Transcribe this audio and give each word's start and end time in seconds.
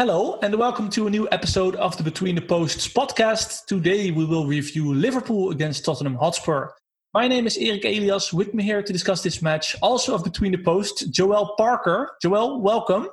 Hello, 0.00 0.38
and 0.42 0.54
welcome 0.54 0.88
to 0.90 1.08
a 1.08 1.10
new 1.10 1.26
episode 1.32 1.74
of 1.74 1.96
the 1.96 2.04
Between 2.04 2.36
the 2.36 2.40
Posts 2.40 2.86
podcast. 2.86 3.66
Today 3.66 4.12
we 4.12 4.24
will 4.24 4.46
review 4.46 4.94
Liverpool 4.94 5.50
against 5.50 5.84
Tottenham 5.84 6.14
Hotspur. 6.14 6.68
My 7.14 7.26
name 7.26 7.48
is 7.48 7.58
Erik 7.58 7.84
Elias. 7.84 8.32
With 8.32 8.54
me 8.54 8.62
here 8.62 8.80
to 8.80 8.92
discuss 8.92 9.24
this 9.24 9.42
match, 9.42 9.74
also 9.82 10.14
of 10.14 10.22
Between 10.22 10.52
the 10.52 10.58
Posts, 10.58 11.06
Joel 11.06 11.56
Parker. 11.58 12.12
Joel, 12.22 12.60
welcome. 12.60 13.08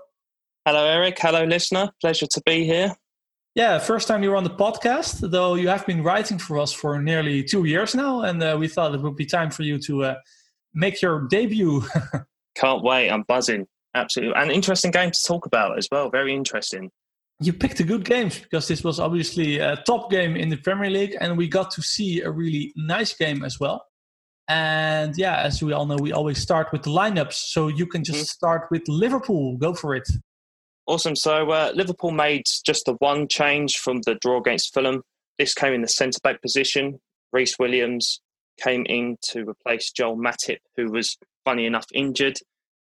Hello, 0.63 0.85
Erik. 0.85 1.17
Hello, 1.17 1.43
listener. 1.43 1.89
Pleasure 2.01 2.27
to 2.27 2.41
be 2.45 2.65
here. 2.65 2.93
Yeah, 3.55 3.79
first 3.79 4.07
time 4.07 4.21
you're 4.21 4.35
on 4.35 4.43
the 4.43 4.51
podcast, 4.51 5.31
though 5.31 5.55
you 5.55 5.69
have 5.69 5.87
been 5.87 6.03
writing 6.03 6.37
for 6.37 6.59
us 6.59 6.71
for 6.71 7.01
nearly 7.01 7.43
two 7.43 7.65
years 7.65 7.95
now, 7.95 8.21
and 8.21 8.43
uh, 8.43 8.57
we 8.59 8.67
thought 8.67 8.93
it 8.93 9.01
would 9.01 9.15
be 9.15 9.25
time 9.25 9.49
for 9.49 9.63
you 9.63 9.79
to 9.79 10.03
uh, 10.03 10.15
make 10.75 11.01
your 11.01 11.27
debut. 11.29 11.83
Can't 12.55 12.83
wait. 12.83 13.09
I'm 13.09 13.23
buzzing 13.23 13.65
absolutely. 13.95 14.35
An 14.35 14.51
interesting 14.51 14.91
game 14.91 15.11
to 15.11 15.19
talk 15.25 15.45
about 15.45 15.77
as 15.77 15.87
well. 15.91 16.09
Very 16.09 16.33
interesting. 16.35 16.91
You 17.41 17.51
picked 17.51 17.79
a 17.79 17.83
good 17.83 18.05
game 18.05 18.29
because 18.29 18.67
this 18.67 18.83
was 18.83 18.99
obviously 18.99 19.59
a 19.59 19.75
top 19.77 20.09
game 20.09 20.37
in 20.37 20.49
the 20.49 20.57
Premier 20.57 20.89
League, 20.89 21.17
and 21.19 21.37
we 21.37 21.47
got 21.47 21.71
to 21.71 21.81
see 21.81 22.21
a 22.21 22.31
really 22.31 22.71
nice 22.75 23.13
game 23.13 23.43
as 23.43 23.59
well. 23.59 23.85
And 24.47 25.17
yeah, 25.17 25.41
as 25.41 25.61
we 25.61 25.73
all 25.73 25.85
know, 25.85 25.97
we 25.99 26.13
always 26.13 26.39
start 26.39 26.71
with 26.71 26.83
the 26.83 26.91
lineups. 26.91 27.33
So 27.33 27.67
you 27.67 27.87
can 27.87 28.03
just 28.03 28.19
mm-hmm. 28.19 28.25
start 28.25 28.67
with 28.69 28.83
Liverpool. 28.87 29.57
Go 29.57 29.73
for 29.73 29.95
it. 29.95 30.07
Awesome. 30.87 31.15
So 31.15 31.49
uh, 31.49 31.71
Liverpool 31.73 32.11
made 32.11 32.43
just 32.65 32.85
the 32.85 32.93
one 32.99 33.27
change 33.27 33.77
from 33.77 34.01
the 34.01 34.15
draw 34.21 34.39
against 34.39 34.73
Fulham. 34.73 35.01
This 35.39 35.53
came 35.53 35.73
in 35.73 35.81
the 35.81 35.87
centre 35.87 36.19
back 36.23 36.41
position. 36.41 36.99
Rhys 37.33 37.55
Williams 37.59 38.21
came 38.61 38.85
in 38.85 39.17
to 39.29 39.49
replace 39.49 39.91
Joel 39.91 40.15
Matip, 40.15 40.59
who 40.77 40.91
was 40.91 41.17
funny 41.43 41.65
enough 41.65 41.85
injured 41.93 42.37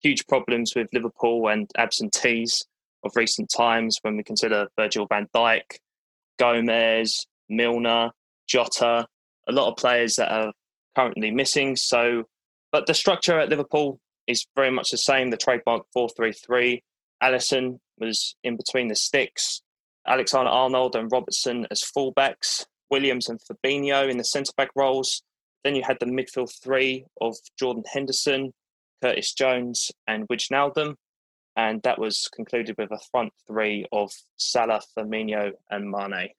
huge 0.02 0.26
problems 0.28 0.74
with 0.76 0.88
Liverpool 0.94 1.48
and 1.48 1.70
absentees 1.78 2.66
of 3.04 3.12
recent 3.16 3.50
times 3.56 3.98
when 4.02 4.18
we 4.18 4.24
consider 4.24 4.68
Virgil 4.78 5.06
van 5.08 5.28
Dijk, 5.34 5.78
Gomez, 6.40 7.26
Milner, 7.50 8.12
Jota, 8.48 9.08
a 9.48 9.52
lot 9.52 9.70
of 9.70 9.78
players 9.78 10.16
that 10.16 10.32
are 10.32 10.54
currently 10.96 11.32
missing. 11.32 11.76
So, 11.76 12.24
but 12.72 12.88
the 12.88 12.94
structure 12.94 13.40
at 13.40 13.50
Liverpool 13.50 14.00
is 14.28 14.46
very 14.56 14.72
much 14.72 14.90
the 14.92 14.98
same. 14.98 15.30
The 15.30 15.38
trademark 15.38 15.84
4-3-3. 15.96 16.82
Was 17.98 18.36
in 18.44 18.58
between 18.58 18.90
the 18.90 18.96
sticks. 18.96 19.62
Alexander 20.06 20.50
Arnold 20.50 20.96
and 20.96 21.10
Robertson 21.12 21.66
as 21.72 21.82
fullbacks. 21.82 22.66
Williams 22.92 23.30
and 23.30 23.40
Fabinho 23.40 24.10
in 24.10 24.18
the 24.18 24.24
centre 24.24 24.52
back 24.58 24.70
roles. 24.76 25.24
Then 25.64 25.76
you 25.76 25.84
had 25.84 25.98
the 26.00 26.06
midfield 26.06 26.52
three 26.62 27.06
of 27.22 27.36
Jordan 27.58 27.84
Henderson, 27.92 28.54
Curtis 29.02 29.34
Jones, 29.34 29.92
and 30.08 30.28
Wijnaldum. 30.28 30.96
And 31.58 31.82
that 31.84 32.00
was 32.00 32.28
concluded 32.36 32.76
with 32.78 32.92
a 32.92 33.00
front 33.12 33.32
three 33.48 33.86
of 33.92 34.12
Salah, 34.38 34.82
Firmino, 34.98 35.52
and 35.70 35.90
Mane. 35.90 36.30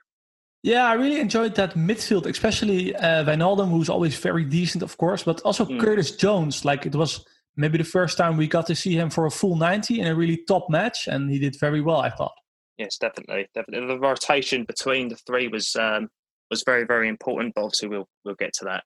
Yeah, 0.63 0.87
I 0.87 0.95
really 0.95 1.21
enjoyed 1.21 1.55
that 1.55 1.75
midfield, 1.75 2.27
especially 2.27 2.95
uh, 2.97 3.25
Wijnaldum, 3.25 3.71
who's 3.71 3.89
always 3.89 4.17
very 4.19 4.45
decent, 4.45 4.83
of 4.83 4.97
course, 4.99 5.23
but 5.23 5.41
also 5.43 5.65
mm. 5.65 5.81
Curtis 5.81 6.11
Jones. 6.17 6.65
Like 6.65 6.87
it 6.87 6.95
was 6.95 7.25
maybe 7.57 7.79
the 7.79 7.85
first 7.85 8.19
time 8.19 8.37
we 8.37 8.47
got 8.47 8.67
to 8.67 8.75
see 8.75 8.95
him 8.95 9.09
for 9.09 9.27
a 9.27 9.31
full 9.31 9.57
90 9.57 10.01
in 10.01 10.07
a 10.07 10.15
really 10.15 10.43
top 10.49 10.69
match, 10.69 11.07
and 11.07 11.31
he 11.31 11.39
did 11.39 11.57
very 11.59 11.81
well, 11.81 12.01
I 12.01 12.11
thought. 12.11 12.35
Yes, 12.79 12.99
definitely, 12.99 13.49
definitely. 13.55 13.87
The 13.87 13.99
rotation 13.99 14.65
between 14.65 15.09
the 15.09 15.17
three 15.27 15.49
was 15.49 15.75
um, 15.77 16.09
was 16.51 16.63
very, 16.65 16.85
very 16.85 17.09
important. 17.09 17.55
But 17.55 17.65
obviously, 17.65 17.89
we'll 17.89 18.09
we'll 18.25 18.35
get 18.35 18.53
to 18.55 18.65
that. 18.67 18.85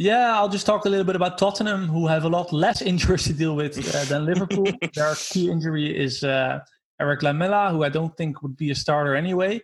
Yeah, 0.00 0.36
I'll 0.36 0.48
just 0.48 0.64
talk 0.64 0.84
a 0.84 0.88
little 0.88 1.04
bit 1.04 1.16
about 1.16 1.38
Tottenham, 1.38 1.88
who 1.88 2.06
have 2.06 2.22
a 2.22 2.28
lot 2.28 2.52
less 2.52 2.82
injuries 2.92 3.24
to 3.24 3.32
deal 3.32 3.56
with 3.56 3.76
uh, 3.92 4.04
than 4.04 4.26
Liverpool. 4.26 4.68
Their 4.94 5.16
key 5.16 5.50
injury 5.50 5.86
is 5.94 6.22
uh, 6.22 6.60
Erik 7.00 7.24
Lamela, 7.24 7.70
who 7.72 7.82
I 7.82 7.88
don't 7.88 8.16
think 8.16 8.40
would 8.40 8.56
be 8.56 8.70
a 8.70 8.76
starter 8.76 9.16
anyway. 9.16 9.60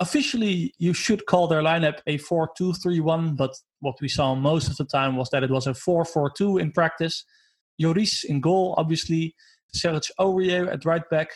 Officially, 0.00 0.72
you 0.78 0.94
should 0.94 1.26
call 1.26 1.46
their 1.46 1.60
lineup 1.62 1.98
a 2.06 2.16
4 2.16 2.50
2 2.56 2.72
3 2.72 3.00
1, 3.00 3.36
but 3.36 3.54
what 3.80 4.00
we 4.00 4.08
saw 4.08 4.34
most 4.34 4.68
of 4.68 4.76
the 4.78 4.84
time 4.84 5.14
was 5.14 5.28
that 5.30 5.44
it 5.44 5.50
was 5.50 5.66
a 5.66 5.74
4 5.74 6.06
4 6.06 6.30
2 6.30 6.56
in 6.56 6.72
practice. 6.72 7.24
Lloris 7.80 8.24
in 8.24 8.40
goal, 8.40 8.74
obviously. 8.78 9.34
Serge 9.74 10.10
Aurier 10.18 10.72
at 10.72 10.86
right 10.86 11.08
back. 11.10 11.28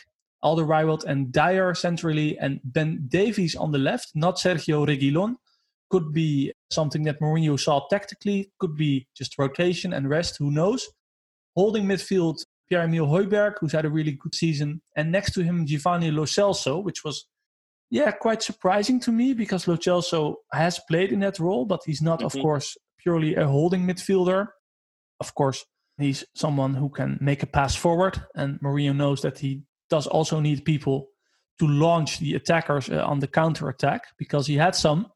Alderweireld 0.43 1.03
and 1.03 1.31
Dier 1.31 1.75
centrally, 1.75 2.39
and 2.39 2.59
Ben 2.63 3.05
Davies 3.07 3.55
on 3.55 3.71
the 3.71 3.77
left, 3.77 4.11
not 4.15 4.37
Sergio 4.37 4.87
Reguilon 4.87 5.35
could 5.91 6.13
be 6.13 6.53
something 6.71 7.03
that 7.03 7.19
Mourinho 7.19 7.59
saw 7.59 7.85
tactically, 7.89 8.49
could 8.59 8.75
be 8.75 9.07
just 9.15 9.37
rotation 9.37 9.91
and 9.93 10.09
rest, 10.09 10.37
who 10.39 10.49
knows. 10.49 10.87
Holding 11.55 11.85
midfield, 11.85 12.37
Pierre-Emile 12.69 13.07
Højbjerg, 13.07 13.55
who's 13.59 13.73
had 13.73 13.83
a 13.83 13.89
really 13.89 14.13
good 14.13 14.33
season, 14.33 14.81
and 14.95 15.11
next 15.11 15.33
to 15.33 15.43
him, 15.43 15.65
Giovanni 15.65 16.09
Lo 16.09 16.23
Celso, 16.23 16.81
which 16.81 17.03
was, 17.03 17.27
yeah, 17.89 18.11
quite 18.11 18.41
surprising 18.41 19.01
to 19.01 19.11
me 19.11 19.33
because 19.33 19.67
Lo 19.67 19.75
Celso 19.75 20.35
has 20.53 20.79
played 20.87 21.11
in 21.11 21.19
that 21.19 21.39
role, 21.39 21.65
but 21.65 21.81
he's 21.85 22.01
not, 22.01 22.19
mm-hmm. 22.19 22.37
of 22.37 22.41
course, 22.41 22.77
purely 22.97 23.35
a 23.35 23.45
holding 23.45 23.85
midfielder. 23.85 24.47
Of 25.19 25.35
course, 25.35 25.65
he's 25.97 26.23
someone 26.33 26.73
who 26.73 26.89
can 26.89 27.17
make 27.19 27.43
a 27.43 27.47
pass 27.47 27.75
forward, 27.75 28.23
and 28.33 28.61
Mourinho 28.61 28.95
knows 28.95 29.21
that 29.23 29.39
he 29.39 29.63
does 29.89 30.07
also 30.07 30.39
need 30.39 30.63
people 30.63 31.09
to 31.59 31.67
launch 31.67 32.19
the 32.19 32.33
attackers 32.35 32.89
uh, 32.89 33.03
on 33.05 33.19
the 33.19 33.27
counter 33.27 33.67
attack 33.67 34.03
because 34.17 34.47
he 34.47 34.55
had 34.55 34.73
some 34.73 35.07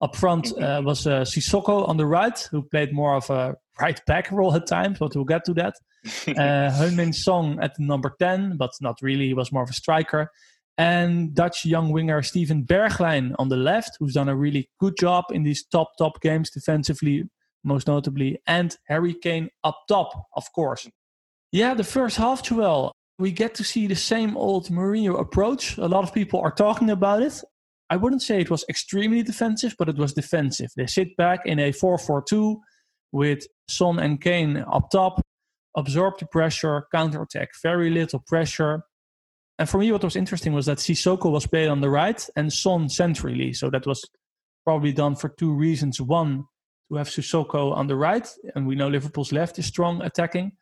up 0.00 0.16
front 0.16 0.52
uh, 0.52 0.60
mm-hmm. 0.60 0.86
was 0.86 1.06
uh, 1.06 1.22
Sissoko 1.22 1.88
on 1.88 1.96
the 1.96 2.06
right, 2.06 2.38
who 2.50 2.62
played 2.62 2.92
more 2.92 3.14
of 3.14 3.30
a 3.30 3.56
right 3.80 4.00
back 4.06 4.30
role 4.30 4.54
at 4.54 4.66
times, 4.66 4.98
but 4.98 5.14
we'll 5.14 5.24
get 5.24 5.44
to 5.46 5.54
that. 5.54 5.74
uh, 6.28 6.70
Heung-min 6.70 7.12
Son 7.12 7.58
at 7.60 7.78
number 7.78 8.14
10, 8.18 8.56
but 8.56 8.70
not 8.80 8.98
really. 9.02 9.28
He 9.28 9.34
was 9.34 9.52
more 9.52 9.62
of 9.62 9.70
a 9.70 9.74
striker. 9.74 10.30
And 10.78 11.34
Dutch 11.34 11.64
young 11.64 11.90
winger 11.90 12.22
Steven 12.22 12.64
Bergwijn 12.64 13.34
on 13.38 13.48
the 13.48 13.56
left, 13.56 13.96
who's 13.98 14.14
done 14.14 14.28
a 14.28 14.36
really 14.36 14.68
good 14.78 14.96
job 14.98 15.24
in 15.30 15.42
these 15.42 15.64
top, 15.64 15.92
top 15.98 16.20
games 16.20 16.50
defensively, 16.50 17.24
most 17.64 17.86
notably. 17.86 18.38
And 18.46 18.76
Harry 18.86 19.14
Kane 19.14 19.48
up 19.64 19.78
top, 19.88 20.28
of 20.34 20.52
course. 20.52 20.86
Yeah, 21.50 21.72
the 21.72 21.84
first 21.84 22.18
half, 22.18 22.42
Joel, 22.42 22.92
we 23.18 23.32
get 23.32 23.54
to 23.54 23.64
see 23.64 23.86
the 23.86 23.96
same 23.96 24.36
old 24.36 24.68
Mourinho 24.68 25.18
approach. 25.18 25.78
A 25.78 25.86
lot 25.86 26.04
of 26.04 26.12
people 26.12 26.40
are 26.40 26.50
talking 26.50 26.90
about 26.90 27.22
it. 27.22 27.42
I 27.88 27.96
wouldn't 27.96 28.22
say 28.22 28.40
it 28.40 28.50
was 28.50 28.64
extremely 28.68 29.22
defensive, 29.22 29.74
but 29.78 29.88
it 29.88 29.96
was 29.96 30.12
defensive. 30.12 30.70
They 30.76 30.86
sit 30.86 31.16
back 31.16 31.40
in 31.46 31.58
a 31.58 31.72
4 31.72 31.98
4 31.98 32.22
2 32.22 32.60
with 33.12 33.46
Son 33.68 33.98
and 33.98 34.20
Kane 34.20 34.64
up 34.72 34.90
top, 34.90 35.22
absorb 35.76 36.18
the 36.18 36.26
pressure, 36.26 36.86
counter 36.92 37.22
attack, 37.22 37.50
very 37.62 37.90
little 37.90 38.22
pressure. 38.26 38.82
And 39.58 39.68
for 39.68 39.78
me, 39.78 39.90
what 39.92 40.04
was 40.04 40.16
interesting 40.16 40.52
was 40.52 40.66
that 40.66 40.78
Sissoko 40.78 41.30
was 41.30 41.46
played 41.46 41.68
on 41.68 41.80
the 41.80 41.88
right 41.88 42.28
and 42.36 42.52
Son 42.52 42.88
centrally. 42.88 43.52
So 43.52 43.70
that 43.70 43.86
was 43.86 44.04
probably 44.64 44.92
done 44.92 45.16
for 45.16 45.30
two 45.30 45.52
reasons. 45.52 46.00
One, 46.00 46.44
to 46.90 46.96
have 46.96 47.08
Sissoko 47.08 47.72
on 47.72 47.86
the 47.86 47.96
right, 47.96 48.28
and 48.54 48.66
we 48.66 48.74
know 48.74 48.88
Liverpool's 48.88 49.32
left 49.32 49.58
is 49.58 49.66
strong 49.66 50.02
attacking, 50.02 50.52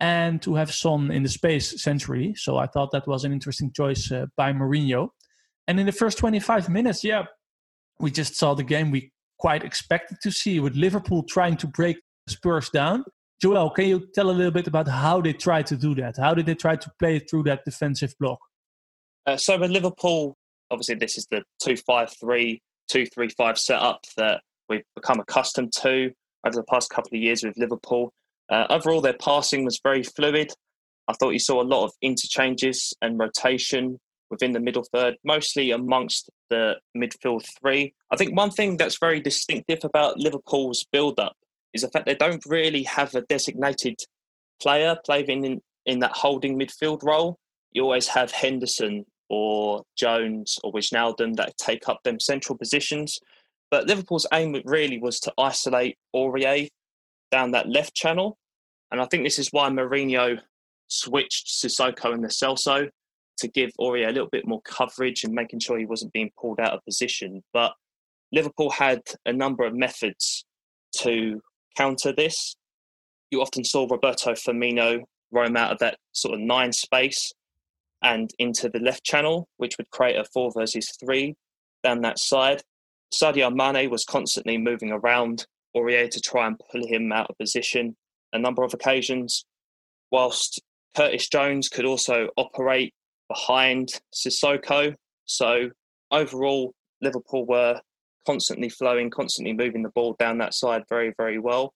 and 0.00 0.42
to 0.42 0.54
have 0.54 0.72
Son 0.72 1.10
in 1.10 1.22
the 1.22 1.28
space 1.28 1.82
centrally. 1.82 2.34
So 2.34 2.58
I 2.58 2.66
thought 2.66 2.90
that 2.92 3.06
was 3.06 3.24
an 3.24 3.32
interesting 3.32 3.72
choice 3.72 4.10
uh, 4.12 4.26
by 4.36 4.52
Mourinho. 4.52 5.08
And 5.66 5.80
in 5.80 5.86
the 5.86 5.92
first 5.92 6.18
25 6.18 6.68
minutes, 6.68 7.04
yeah, 7.04 7.24
we 7.98 8.10
just 8.10 8.36
saw 8.36 8.54
the 8.54 8.64
game 8.64 8.90
we 8.90 9.10
quite 9.38 9.64
expected 9.64 10.18
to 10.22 10.30
see 10.30 10.60
with 10.60 10.74
Liverpool 10.74 11.22
trying 11.22 11.56
to 11.58 11.66
break 11.66 11.96
Spurs 12.28 12.70
down. 12.70 13.04
Joel, 13.40 13.70
can 13.70 13.86
you 13.86 14.06
tell 14.14 14.30
a 14.30 14.32
little 14.32 14.52
bit 14.52 14.66
about 14.66 14.88
how 14.88 15.20
they 15.20 15.32
tried 15.32 15.66
to 15.66 15.76
do 15.76 15.94
that? 15.96 16.16
How 16.16 16.34
did 16.34 16.46
they 16.46 16.54
try 16.54 16.76
to 16.76 16.90
play 16.98 17.18
through 17.18 17.44
that 17.44 17.64
defensive 17.64 18.14
block? 18.18 18.38
Uh, 19.26 19.36
so 19.36 19.58
with 19.58 19.70
Liverpool, 19.70 20.36
obviously 20.70 20.94
this 20.94 21.18
is 21.18 21.26
the 21.30 21.42
2-5-3, 21.62 22.58
2-3-5 22.90 23.58
setup 23.58 24.00
that 24.16 24.40
we've 24.68 24.84
become 24.94 25.20
accustomed 25.20 25.72
to 25.72 26.12
over 26.46 26.56
the 26.56 26.64
past 26.64 26.90
couple 26.90 27.16
of 27.16 27.20
years 27.20 27.42
with 27.42 27.56
Liverpool. 27.56 28.12
Uh, 28.50 28.66
overall, 28.70 29.00
their 29.00 29.14
passing 29.14 29.64
was 29.64 29.80
very 29.82 30.02
fluid. 30.02 30.52
I 31.08 31.14
thought 31.14 31.30
you 31.30 31.38
saw 31.38 31.62
a 31.62 31.64
lot 31.64 31.84
of 31.84 31.92
interchanges 32.02 32.94
and 33.02 33.18
rotation 33.18 33.98
within 34.34 34.52
the 34.52 34.60
middle 34.60 34.84
third, 34.92 35.16
mostly 35.24 35.70
amongst 35.70 36.30
the 36.50 36.74
midfield 36.96 37.44
three. 37.60 37.94
I 38.10 38.16
think 38.16 38.36
one 38.36 38.50
thing 38.50 38.76
that's 38.76 38.98
very 38.98 39.20
distinctive 39.20 39.84
about 39.84 40.18
Liverpool's 40.18 40.84
build 40.92 41.18
up 41.18 41.36
is 41.72 41.82
the 41.82 41.88
fact 41.88 42.06
they 42.06 42.14
don't 42.14 42.44
really 42.46 42.82
have 42.84 43.14
a 43.14 43.22
designated 43.22 43.96
player 44.60 44.96
playing 45.04 45.44
in, 45.44 45.60
in 45.86 45.98
that 46.00 46.12
holding 46.12 46.58
midfield 46.58 47.02
role. 47.02 47.38
You 47.72 47.82
always 47.82 48.08
have 48.08 48.30
Henderson 48.30 49.04
or 49.28 49.82
Jones 49.96 50.58
or 50.62 50.72
Wijnaldum 50.72 51.36
that 51.36 51.56
take 51.56 51.88
up 51.88 52.00
them 52.04 52.20
central 52.20 52.56
positions. 52.56 53.18
But 53.70 53.86
Liverpool's 53.86 54.26
aim 54.32 54.60
really 54.64 54.98
was 54.98 55.18
to 55.20 55.32
isolate 55.38 55.96
Aurier 56.14 56.68
down 57.32 57.52
that 57.52 57.68
left 57.68 57.94
channel. 57.94 58.36
And 58.90 59.00
I 59.00 59.06
think 59.06 59.24
this 59.24 59.38
is 59.38 59.48
why 59.50 59.68
Mourinho 59.70 60.38
switched 60.88 61.48
Sissoko 61.48 62.12
and 62.12 62.22
Lo 62.22 62.28
Celso 62.28 62.88
to 63.38 63.48
give 63.48 63.70
Aurier 63.80 64.08
a 64.08 64.12
little 64.12 64.28
bit 64.30 64.46
more 64.46 64.62
coverage 64.62 65.24
and 65.24 65.32
making 65.32 65.60
sure 65.60 65.78
he 65.78 65.86
wasn't 65.86 66.12
being 66.12 66.30
pulled 66.40 66.60
out 66.60 66.72
of 66.72 66.84
position. 66.84 67.42
But 67.52 67.72
Liverpool 68.32 68.70
had 68.70 69.02
a 69.26 69.32
number 69.32 69.64
of 69.64 69.74
methods 69.74 70.44
to 70.98 71.40
counter 71.76 72.12
this. 72.12 72.56
You 73.30 73.42
often 73.42 73.64
saw 73.64 73.86
Roberto 73.90 74.32
Firmino 74.32 75.02
roam 75.32 75.56
out 75.56 75.72
of 75.72 75.78
that 75.78 75.98
sort 76.12 76.34
of 76.34 76.40
nine 76.40 76.72
space 76.72 77.32
and 78.02 78.30
into 78.38 78.68
the 78.68 78.78
left 78.78 79.02
channel, 79.04 79.48
which 79.56 79.76
would 79.78 79.90
create 79.90 80.16
a 80.16 80.24
four 80.32 80.52
versus 80.54 80.88
three 81.00 81.34
down 81.82 82.02
that 82.02 82.18
side. 82.18 82.62
Sadio 83.12 83.54
Mane 83.54 83.90
was 83.90 84.04
constantly 84.04 84.58
moving 84.58 84.90
around 84.90 85.46
Aurier 85.76 86.10
to 86.10 86.20
try 86.20 86.46
and 86.46 86.60
pull 86.70 86.86
him 86.86 87.12
out 87.12 87.28
of 87.30 87.38
position 87.38 87.96
a 88.32 88.38
number 88.38 88.62
of 88.64 88.74
occasions, 88.74 89.46
whilst 90.10 90.60
Curtis 90.96 91.28
Jones 91.28 91.68
could 91.68 91.84
also 91.84 92.28
operate 92.36 92.92
behind 93.28 93.88
Sissoko. 94.14 94.94
So 95.24 95.70
overall, 96.10 96.74
Liverpool 97.00 97.46
were 97.46 97.80
constantly 98.26 98.68
flowing, 98.68 99.10
constantly 99.10 99.52
moving 99.52 99.82
the 99.82 99.90
ball 99.90 100.16
down 100.18 100.38
that 100.38 100.54
side 100.54 100.82
very, 100.88 101.12
very 101.16 101.38
well. 101.38 101.74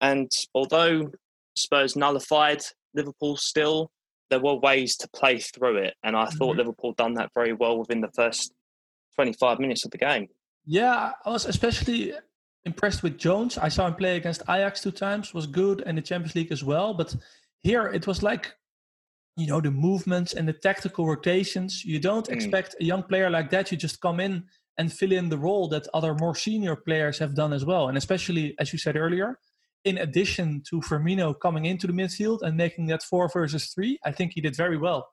And 0.00 0.30
although 0.54 1.12
Spurs 1.56 1.96
nullified 1.96 2.62
Liverpool 2.94 3.36
still, 3.36 3.90
there 4.30 4.40
were 4.40 4.54
ways 4.54 4.96
to 4.96 5.08
play 5.14 5.38
through 5.38 5.76
it. 5.76 5.94
And 6.02 6.16
I 6.16 6.26
thought 6.26 6.50
mm-hmm. 6.50 6.58
Liverpool 6.58 6.94
done 6.94 7.14
that 7.14 7.30
very 7.34 7.52
well 7.52 7.78
within 7.78 8.00
the 8.00 8.10
first 8.14 8.52
25 9.16 9.58
minutes 9.58 9.84
of 9.84 9.90
the 9.90 9.98
game. 9.98 10.28
Yeah, 10.64 11.12
I 11.24 11.30
was 11.30 11.44
especially 11.44 12.14
impressed 12.64 13.02
with 13.02 13.18
Jones. 13.18 13.58
I 13.58 13.68
saw 13.68 13.86
him 13.86 13.94
play 13.94 14.16
against 14.16 14.42
Ajax 14.48 14.80
two 14.80 14.90
times, 14.90 15.34
was 15.34 15.46
good, 15.46 15.82
and 15.84 15.98
the 15.98 16.02
Champions 16.02 16.34
League 16.34 16.52
as 16.52 16.64
well. 16.64 16.94
But 16.94 17.14
here 17.62 17.86
it 17.88 18.06
was 18.06 18.22
like, 18.22 18.54
you 19.36 19.46
know, 19.46 19.60
the 19.60 19.70
movements 19.70 20.34
and 20.34 20.46
the 20.46 20.52
tactical 20.52 21.06
rotations. 21.06 21.84
You 21.84 21.98
don't 21.98 22.26
mm. 22.28 22.32
expect 22.32 22.76
a 22.80 22.84
young 22.84 23.02
player 23.02 23.30
like 23.30 23.50
that. 23.50 23.70
You 23.70 23.78
just 23.78 24.00
come 24.00 24.20
in 24.20 24.44
and 24.78 24.92
fill 24.92 25.12
in 25.12 25.28
the 25.28 25.38
role 25.38 25.68
that 25.68 25.86
other 25.94 26.14
more 26.14 26.34
senior 26.34 26.76
players 26.76 27.18
have 27.18 27.34
done 27.34 27.52
as 27.52 27.64
well. 27.64 27.88
And 27.88 27.98
especially, 27.98 28.54
as 28.58 28.72
you 28.72 28.78
said 28.78 28.96
earlier, 28.96 29.38
in 29.84 29.98
addition 29.98 30.62
to 30.70 30.80
Firmino 30.80 31.38
coming 31.38 31.66
into 31.66 31.86
the 31.86 31.92
midfield 31.92 32.42
and 32.42 32.56
making 32.56 32.86
that 32.86 33.02
four 33.02 33.28
versus 33.28 33.72
three, 33.74 33.98
I 34.04 34.12
think 34.12 34.32
he 34.34 34.40
did 34.40 34.56
very 34.56 34.78
well. 34.78 35.08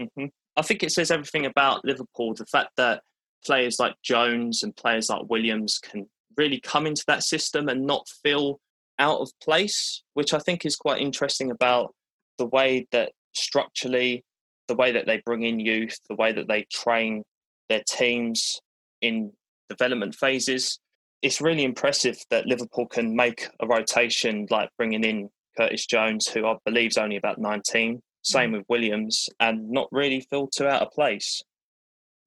Mm-hmm. 0.00 0.26
I 0.56 0.62
think 0.62 0.82
it 0.82 0.92
says 0.92 1.10
everything 1.10 1.46
about 1.46 1.84
Liverpool. 1.84 2.34
The 2.34 2.46
fact 2.46 2.70
that 2.76 3.02
players 3.44 3.78
like 3.78 3.94
Jones 4.02 4.62
and 4.62 4.74
players 4.76 5.10
like 5.10 5.28
Williams 5.28 5.78
can 5.78 6.08
really 6.36 6.60
come 6.60 6.86
into 6.86 7.04
that 7.06 7.22
system 7.22 7.68
and 7.68 7.86
not 7.86 8.06
feel 8.22 8.60
out 8.98 9.20
of 9.20 9.30
place, 9.42 10.02
which 10.14 10.32
I 10.32 10.38
think 10.38 10.64
is 10.64 10.76
quite 10.76 11.00
interesting 11.00 11.50
about 11.50 11.94
the 12.38 12.46
way 12.46 12.86
that 12.92 13.12
structurally, 13.36 14.24
the 14.68 14.74
way 14.74 14.92
that 14.92 15.06
they 15.06 15.22
bring 15.24 15.42
in 15.42 15.60
youth, 15.60 15.96
the 16.08 16.16
way 16.16 16.32
that 16.32 16.48
they 16.48 16.66
train 16.72 17.22
their 17.68 17.82
teams 17.88 18.60
in 19.00 19.32
development 19.68 20.14
phases. 20.14 20.78
It's 21.22 21.40
really 21.40 21.64
impressive 21.64 22.18
that 22.30 22.46
Liverpool 22.46 22.86
can 22.86 23.14
make 23.14 23.48
a 23.60 23.66
rotation 23.66 24.46
like 24.50 24.70
bringing 24.76 25.04
in 25.04 25.28
Curtis 25.56 25.86
Jones, 25.86 26.28
who 26.28 26.46
I 26.46 26.56
believe 26.64 26.90
is 26.90 26.98
only 26.98 27.16
about 27.16 27.38
19, 27.38 28.00
same 28.22 28.50
mm. 28.50 28.58
with 28.58 28.66
Williams, 28.68 29.28
and 29.40 29.70
not 29.70 29.88
really 29.90 30.20
feel 30.30 30.48
too 30.48 30.66
out 30.66 30.82
of 30.82 30.90
place. 30.92 31.42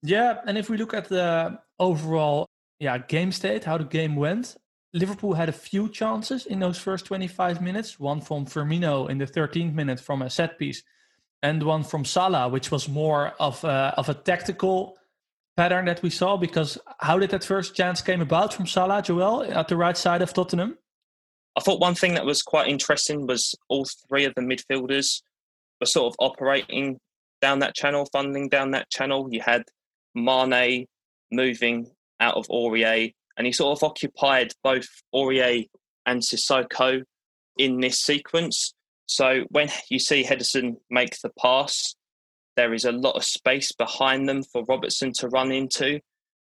Yeah, 0.02 0.40
and 0.48 0.58
if 0.58 0.70
we 0.70 0.78
look 0.78 0.94
at 0.94 1.10
the 1.10 1.60
overall 1.78 2.48
yeah, 2.80 2.98
game 2.98 3.32
state, 3.32 3.66
how 3.66 3.78
the 3.78 3.84
game 3.84 4.16
went, 4.16 4.56
Liverpool 4.94 5.34
had 5.34 5.50
a 5.50 5.54
few 5.54 5.90
chances 5.90 6.46
in 6.46 6.60
those 6.60 6.78
first 6.78 7.06
25 7.06 7.62
minutes. 7.62 8.00
One 8.00 8.22
from 8.22 8.46
Firmino 8.46 9.10
in 9.10 9.18
the 9.18 9.28
13th 9.28 9.74
minute 9.74 10.00
from 10.00 10.22
a 10.22 10.30
set 10.30 10.58
piece, 10.58 10.82
and 11.42 11.64
one 11.64 11.84
from 11.84 12.06
Salah, 12.06 12.50
which 12.50 12.72
was 12.72 12.90
more 12.90 13.34
of 13.40 13.64
a, 13.64 13.94
of 13.98 14.10
a 14.10 14.14
tactical 14.14 14.98
pattern 15.56 15.86
that 15.86 16.02
we 16.02 16.10
saw. 16.10 16.38
Because 16.38 16.78
how 17.00 17.18
did 17.18 17.32
that 17.32 17.44
first 17.44 17.76
chance 17.76 18.02
came 18.02 18.22
about 18.22 18.54
from 18.54 18.68
Salah, 18.68 19.02
Joel, 19.02 19.44
at 19.44 19.68
the 19.68 19.78
right 19.78 19.98
side 19.98 20.22
of 20.22 20.34
Tottenham? 20.34 20.78
I 21.58 21.62
thought 21.62 21.80
one 21.82 21.96
thing 21.96 22.14
that 22.14 22.26
was 22.26 22.42
quite 22.42 22.68
interesting 22.68 23.28
was 23.28 23.56
all 23.68 23.86
three 24.08 24.26
of 24.26 24.34
the 24.36 24.42
midfielders 24.42 25.22
were 25.80 25.86
sort 25.86 26.14
of 26.14 26.16
operating 26.20 27.00
down 27.42 27.60
that 27.60 27.76
channel, 27.76 28.08
funneling 28.14 28.50
down 28.50 28.72
that 28.72 28.90
channel. 28.90 29.28
You 29.32 29.42
had 29.42 29.64
Mane 30.16 30.86
moving 31.32 31.88
out 32.20 32.36
of 32.36 32.48
Aurier, 32.48 33.14
and 33.38 33.48
he 33.48 33.54
sort 33.54 33.78
of 33.78 33.84
occupied 33.84 34.54
both 34.64 34.88
Aurier 35.14 35.68
and 36.06 36.22
Sissoko 36.22 37.04
in 37.58 37.80
this 37.80 38.00
sequence. 38.00 38.74
So 39.10 39.46
when 39.50 39.70
you 39.90 39.98
see 39.98 40.22
Henderson 40.22 40.78
make 40.92 41.20
the 41.22 41.32
pass, 41.42 41.96
there 42.56 42.76
is 42.76 42.86
a 42.86 42.92
lot 42.92 43.16
of 43.16 43.24
space 43.24 43.72
behind 43.72 44.30
them 44.30 44.44
for 44.44 44.64
Robertson 44.70 45.14
to 45.14 45.28
run 45.30 45.52
into. 45.52 46.00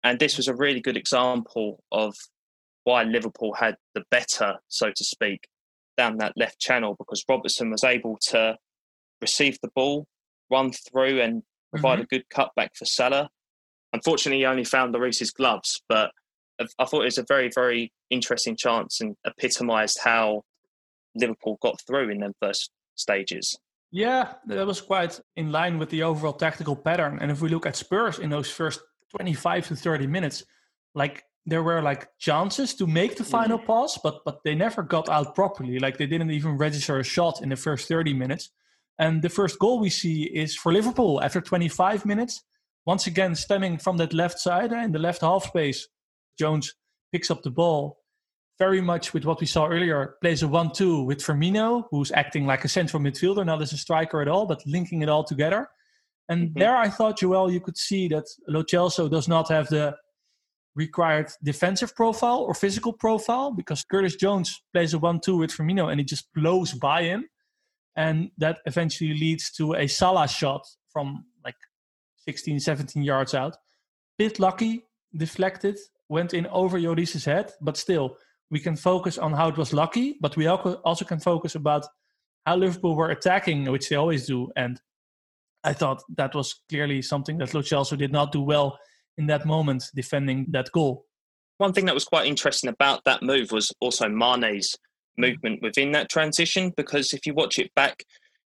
And 0.03 0.17
this 0.17 0.37
was 0.37 0.47
a 0.47 0.55
really 0.55 0.81
good 0.81 0.97
example 0.97 1.83
of 1.91 2.15
why 2.83 3.03
Liverpool 3.03 3.53
had 3.53 3.75
the 3.93 4.03
better, 4.09 4.55
so 4.69 4.87
to 4.87 5.03
speak, 5.03 5.47
down 5.97 6.17
that 6.17 6.33
left 6.35 6.59
channel 6.59 6.95
because 6.97 7.23
Robertson 7.29 7.69
was 7.69 7.83
able 7.83 8.17
to 8.29 8.57
receive 9.21 9.59
the 9.61 9.69
ball, 9.75 10.07
run 10.49 10.71
through, 10.71 11.21
and 11.21 11.43
provide 11.71 11.99
mm-hmm. 11.99 12.03
a 12.03 12.05
good 12.05 12.23
cutback 12.33 12.69
for 12.75 12.85
Salah. 12.85 13.29
Unfortunately, 13.93 14.39
he 14.39 14.45
only 14.45 14.63
found 14.63 14.93
Lloris's 14.93 15.29
gloves, 15.29 15.79
but 15.87 16.09
I 16.79 16.85
thought 16.85 17.01
it 17.01 17.05
was 17.05 17.19
a 17.19 17.25
very, 17.27 17.51
very 17.53 17.93
interesting 18.09 18.55
chance 18.55 18.99
and 18.99 19.15
epitomised 19.27 19.99
how 20.03 20.41
Liverpool 21.17 21.57
got 21.61 21.81
through 21.85 22.09
in 22.09 22.19
their 22.19 22.33
first 22.41 22.71
stages. 22.95 23.57
Yeah, 23.91 24.33
that 24.47 24.67
was 24.67 24.81
quite 24.81 25.19
in 25.35 25.51
line 25.51 25.77
with 25.77 25.89
the 25.89 26.03
overall 26.03 26.33
tactical 26.33 26.75
pattern. 26.75 27.19
And 27.21 27.31
if 27.31 27.41
we 27.41 27.49
look 27.49 27.65
at 27.65 27.75
Spurs 27.75 28.19
in 28.19 28.29
those 28.29 28.49
first 28.49 28.81
25 29.15 29.67
to 29.67 29.75
30 29.75 30.07
minutes, 30.07 30.43
like 30.93 31.23
there 31.45 31.63
were 31.63 31.81
like 31.81 32.09
chances 32.19 32.75
to 32.75 32.85
make 32.85 33.15
the 33.15 33.23
final 33.23 33.57
mm-hmm. 33.57 33.67
pass, 33.67 33.97
but 34.03 34.23
but 34.25 34.43
they 34.43 34.55
never 34.55 34.83
got 34.83 35.07
out 35.07 35.35
properly. 35.35 35.79
Like 35.79 35.97
they 35.97 36.05
didn't 36.05 36.31
even 36.31 36.57
register 36.57 36.99
a 36.99 37.03
shot 37.03 37.41
in 37.41 37.49
the 37.49 37.55
first 37.55 37.87
30 37.87 38.13
minutes. 38.13 38.49
And 38.99 39.21
the 39.21 39.29
first 39.29 39.59
goal 39.59 39.79
we 39.79 39.89
see 39.89 40.23
is 40.23 40.55
for 40.55 40.73
Liverpool 40.73 41.21
after 41.21 41.39
25 41.39 42.05
minutes 42.05 42.43
once 42.85 43.05
again 43.05 43.35
stemming 43.35 43.77
from 43.77 43.97
that 43.97 44.13
left 44.13 44.39
side 44.39 44.71
in 44.71 44.91
the 44.91 44.99
left 44.99 45.21
half 45.21 45.45
space. 45.45 45.87
Jones 46.37 46.73
picks 47.11 47.31
up 47.31 47.43
the 47.43 47.51
ball 47.51 47.97
very 48.59 48.81
much 48.81 49.13
with 49.13 49.25
what 49.25 49.39
we 49.39 49.45
saw 49.45 49.67
earlier, 49.67 50.15
plays 50.21 50.43
a 50.43 50.47
1 50.47 50.71
2 50.71 51.03
with 51.03 51.19
Firmino, 51.19 51.83
who's 51.91 52.11
acting 52.11 52.45
like 52.45 52.65
a 52.65 52.69
central 52.69 53.01
midfielder, 53.01 53.45
not 53.45 53.61
as 53.61 53.73
a 53.73 53.77
striker 53.77 54.21
at 54.21 54.27
all, 54.27 54.45
but 54.45 54.65
linking 54.65 55.01
it 55.01 55.09
all 55.09 55.23
together. 55.23 55.67
And 56.29 56.49
mm-hmm. 56.49 56.59
there 56.59 56.75
I 56.75 56.89
thought, 56.89 57.19
Joel, 57.19 57.51
you 57.51 57.61
could 57.61 57.77
see 57.77 58.07
that 58.09 58.25
Lo 58.47 58.63
Celso 58.63 59.09
does 59.09 59.27
not 59.27 59.49
have 59.49 59.67
the 59.67 59.95
required 60.75 61.31
defensive 61.43 61.95
profile 61.95 62.39
or 62.39 62.53
physical 62.53 62.93
profile 62.93 63.51
because 63.51 63.83
Curtis 63.83 64.15
Jones 64.15 64.61
plays 64.73 64.93
a 64.93 64.99
1 64.99 65.21
2 65.21 65.37
with 65.37 65.51
Firmino 65.51 65.91
and 65.91 65.99
he 65.99 66.05
just 66.05 66.27
blows 66.33 66.73
by 66.73 67.03
him. 67.03 67.25
And 67.95 68.29
that 68.37 68.59
eventually 68.65 69.13
leads 69.13 69.51
to 69.53 69.73
a 69.73 69.87
Salah 69.87 70.27
shot 70.27 70.61
from 70.91 71.25
like 71.43 71.55
16, 72.25 72.59
17 72.59 73.03
yards 73.03 73.33
out. 73.33 73.57
Bit 74.17 74.39
lucky, 74.39 74.85
deflected, 75.15 75.79
went 76.09 76.33
in 76.33 76.45
over 76.47 76.79
Lloris's 76.79 77.25
head, 77.25 77.51
but 77.61 77.75
still, 77.75 78.17
we 78.49 78.59
can 78.59 78.75
focus 78.75 79.17
on 79.17 79.33
how 79.33 79.49
it 79.49 79.57
was 79.57 79.73
lucky, 79.73 80.17
but 80.21 80.37
we 80.37 80.47
also 80.47 81.05
can 81.05 81.19
focus 81.19 81.55
about 81.55 81.85
how 82.45 82.55
Liverpool 82.55 82.95
were 82.95 83.09
attacking, 83.09 83.65
which 83.65 83.89
they 83.89 83.95
always 83.95 84.25
do. 84.25 84.49
And 84.55 84.79
I 85.63 85.73
thought 85.73 86.01
that 86.15 86.33
was 86.33 86.61
clearly 86.69 87.01
something 87.01 87.37
that 87.39 87.53
Lo 87.53 87.61
Celso 87.61 87.97
did 87.97 88.11
not 88.11 88.31
do 88.31 88.41
well 88.41 88.79
in 89.17 89.27
that 89.27 89.45
moment, 89.45 89.83
defending 89.95 90.45
that 90.51 90.71
goal. 90.71 91.05
One 91.57 91.73
thing 91.73 91.85
that 91.85 91.95
was 91.95 92.05
quite 92.05 92.27
interesting 92.27 92.69
about 92.69 93.03
that 93.05 93.23
move 93.23 93.51
was 93.51 93.73
also 93.81 94.07
Mane's 94.07 94.75
movement 95.17 95.61
within 95.61 95.91
that 95.93 96.09
transition, 96.09 96.71
because 96.77 97.13
if 97.13 97.25
you 97.25 97.33
watch 97.33 97.57
it 97.57 97.73
back, 97.75 98.03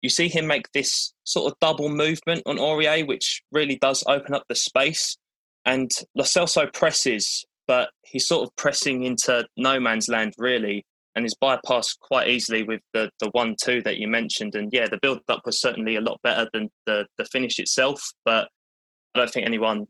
you 0.01 0.09
see 0.09 0.27
him 0.27 0.47
make 0.47 0.71
this 0.73 1.13
sort 1.23 1.51
of 1.51 1.59
double 1.59 1.89
movement 1.89 2.41
on 2.45 2.57
Aurier, 2.57 3.05
which 3.05 3.43
really 3.51 3.77
does 3.77 4.03
open 4.07 4.33
up 4.33 4.43
the 4.49 4.55
space. 4.55 5.17
And 5.65 5.91
Lo 6.15 6.23
Celso 6.23 6.73
presses, 6.73 7.45
but 7.67 7.89
he's 8.03 8.27
sort 8.27 8.47
of 8.47 8.55
pressing 8.55 9.03
into 9.03 9.45
no 9.57 9.79
man's 9.79 10.09
land, 10.09 10.33
really, 10.37 10.85
and 11.15 11.25
is 11.25 11.35
bypassed 11.41 11.99
quite 11.99 12.27
easily 12.27 12.63
with 12.63 12.81
the, 12.93 13.09
the 13.19 13.29
1 13.31 13.55
2 13.61 13.81
that 13.83 13.97
you 13.97 14.07
mentioned. 14.07 14.55
And 14.55 14.71
yeah, 14.71 14.87
the 14.87 14.99
build 15.01 15.19
up 15.29 15.41
was 15.45 15.61
certainly 15.61 15.95
a 15.95 16.01
lot 16.01 16.19
better 16.23 16.49
than 16.53 16.69
the, 16.85 17.05
the 17.17 17.25
finish 17.25 17.59
itself, 17.59 18.01
but 18.25 18.49
I 19.15 19.19
don't 19.19 19.29
think 19.29 19.45
anyone 19.45 19.85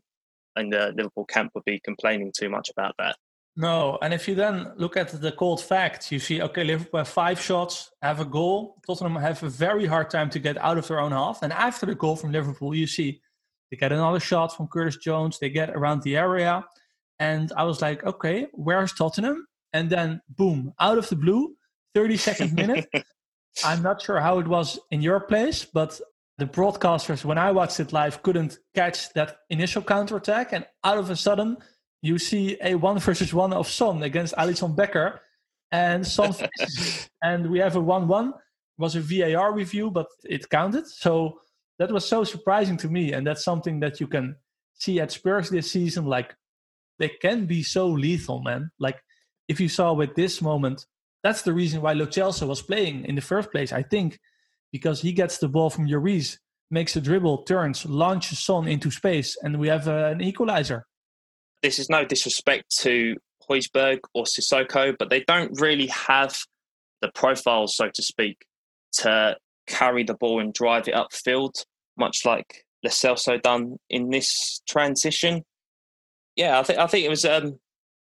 in 0.56 0.70
the 0.70 0.92
Liverpool 0.96 1.24
camp 1.24 1.52
would 1.54 1.64
be 1.64 1.80
complaining 1.84 2.32
too 2.38 2.48
much 2.48 2.68
about 2.70 2.94
that. 2.98 3.16
No, 3.56 3.98
and 4.02 4.12
if 4.12 4.26
you 4.26 4.34
then 4.34 4.72
look 4.76 4.96
at 4.96 5.08
the 5.20 5.30
cold 5.30 5.62
facts, 5.62 6.10
you 6.10 6.18
see, 6.18 6.42
okay, 6.42 6.64
Liverpool 6.64 6.98
have 6.98 7.08
five 7.08 7.40
shots, 7.40 7.90
have 8.02 8.18
a 8.18 8.24
goal. 8.24 8.76
Tottenham 8.84 9.14
have 9.14 9.42
a 9.44 9.48
very 9.48 9.86
hard 9.86 10.10
time 10.10 10.28
to 10.30 10.40
get 10.40 10.58
out 10.58 10.76
of 10.76 10.88
their 10.88 10.98
own 10.98 11.12
half. 11.12 11.42
And 11.42 11.52
after 11.52 11.86
the 11.86 11.94
goal 11.94 12.16
from 12.16 12.32
Liverpool, 12.32 12.74
you 12.74 12.88
see 12.88 13.20
they 13.70 13.76
get 13.76 13.92
another 13.92 14.18
shot 14.18 14.56
from 14.56 14.66
Curtis 14.66 14.96
Jones. 14.96 15.38
They 15.38 15.50
get 15.50 15.70
around 15.70 16.02
the 16.02 16.16
area. 16.16 16.64
And 17.18 17.52
I 17.56 17.64
was 17.64 17.80
like, 17.80 18.04
okay, 18.04 18.48
where's 18.52 18.92
Tottenham? 18.92 19.46
And 19.72 19.90
then, 19.90 20.20
boom, 20.28 20.72
out 20.80 20.98
of 20.98 21.08
the 21.08 21.16
blue, 21.16 21.56
32nd 21.96 22.52
minute. 22.52 22.88
I'm 23.64 23.82
not 23.82 24.02
sure 24.02 24.20
how 24.20 24.38
it 24.40 24.48
was 24.48 24.78
in 24.90 25.00
your 25.00 25.20
place, 25.20 25.64
but 25.64 26.00
the 26.38 26.46
broadcasters, 26.46 27.24
when 27.24 27.38
I 27.38 27.52
watched 27.52 27.78
it 27.78 27.92
live, 27.92 28.22
couldn't 28.22 28.58
catch 28.74 29.12
that 29.12 29.38
initial 29.50 29.82
counterattack. 29.82 30.52
And 30.52 30.66
out 30.82 30.98
of 30.98 31.10
a 31.10 31.16
sudden, 31.16 31.56
you 32.02 32.18
see 32.18 32.56
a 32.62 32.74
one 32.74 32.98
versus 32.98 33.32
one 33.32 33.52
of 33.52 33.68
Son 33.68 34.02
against 34.02 34.34
Alisson 34.34 34.74
Becker, 34.76 35.20
and 35.72 36.06
Son, 36.06 36.34
and 37.22 37.50
we 37.50 37.58
have 37.58 37.76
a 37.76 37.80
one-one. 37.80 38.34
Was 38.76 38.96
a 38.96 39.00
VAR 39.00 39.54
review, 39.54 39.88
but 39.88 40.08
it 40.24 40.50
counted. 40.50 40.88
So 40.88 41.38
that 41.78 41.92
was 41.92 42.06
so 42.06 42.24
surprising 42.24 42.76
to 42.78 42.88
me, 42.88 43.12
and 43.12 43.24
that's 43.24 43.44
something 43.44 43.78
that 43.80 44.00
you 44.00 44.08
can 44.08 44.34
see 44.74 44.98
at 44.98 45.12
Spurs 45.12 45.48
this 45.48 45.70
season. 45.70 46.06
Like 46.06 46.34
they 46.98 47.08
can 47.08 47.46
be 47.46 47.62
so 47.62 47.88
lethal, 47.88 48.42
man. 48.42 48.70
Like 48.78 49.00
if 49.48 49.60
you 49.60 49.68
saw 49.68 49.92
with 49.92 50.14
this 50.14 50.40
moment, 50.40 50.86
that's 51.22 51.42
the 51.42 51.52
reason 51.52 51.80
why 51.80 51.94
Lo 51.94 52.06
Celso 52.06 52.46
was 52.46 52.62
playing 52.62 53.04
in 53.06 53.14
the 53.14 53.20
first 53.20 53.50
place. 53.50 53.72
I 53.72 53.82
think 53.82 54.18
because 54.72 55.00
he 55.00 55.12
gets 55.12 55.38
the 55.38 55.48
ball 55.48 55.70
from 55.70 55.86
Lloris, 55.86 56.38
makes 56.70 56.96
a 56.96 57.00
dribble, 57.00 57.44
turns, 57.44 57.86
launches 57.86 58.40
Son 58.40 58.66
into 58.66 58.90
space, 58.90 59.36
and 59.42 59.58
we 59.58 59.68
have 59.68 59.86
uh, 59.88 60.06
an 60.06 60.20
equalizer. 60.20 60.84
This 61.62 61.78
is 61.78 61.88
no 61.88 62.04
disrespect 62.04 62.76
to 62.80 63.16
Højbjerg 63.48 64.00
or 64.14 64.24
Sissoko, 64.24 64.94
but 64.98 65.10
they 65.10 65.24
don't 65.26 65.58
really 65.60 65.86
have 65.86 66.36
the 67.00 67.10
profile, 67.14 67.68
so 67.68 67.88
to 67.92 68.02
speak, 68.02 68.44
to 68.92 69.36
carry 69.66 70.04
the 70.04 70.14
ball 70.14 70.40
and 70.40 70.52
drive 70.52 70.88
it 70.88 70.94
upfield, 70.94 71.52
much 71.96 72.24
like 72.24 72.64
Lo 72.82 72.90
Celso 72.90 73.40
done 73.40 73.76
in 73.88 74.10
this 74.10 74.60
transition. 74.68 75.42
Yeah, 76.36 76.58
I 76.58 76.62
think 76.62 76.78
I 76.78 76.86
think 76.86 77.04
it 77.04 77.10
was 77.10 77.24
um, 77.24 77.58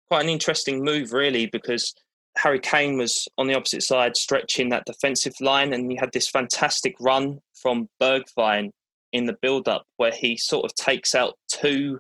quite 0.10 0.24
an 0.24 0.30
interesting 0.30 0.84
move, 0.84 1.14
really, 1.14 1.46
because 1.46 1.94
Harry 2.38 2.60
Kane 2.60 2.98
was 2.98 3.28
on 3.38 3.48
the 3.48 3.56
opposite 3.56 3.84
side, 3.84 4.16
stretching 4.16 4.70
that 4.70 4.86
defensive 4.86 5.34
line, 5.42 5.74
and 5.74 5.92
you 5.92 5.98
had 6.00 6.12
this 6.12 6.30
fantastic 6.30 6.96
run 7.00 7.40
from 7.54 7.90
Bergwijn 8.02 8.72
in 9.12 9.26
the 9.26 9.38
build-up, 9.42 9.86
where 9.98 10.12
he 10.12 10.38
sort 10.38 10.66
of 10.66 10.76
takes 10.76 11.16
out 11.16 11.38
two 11.52 12.00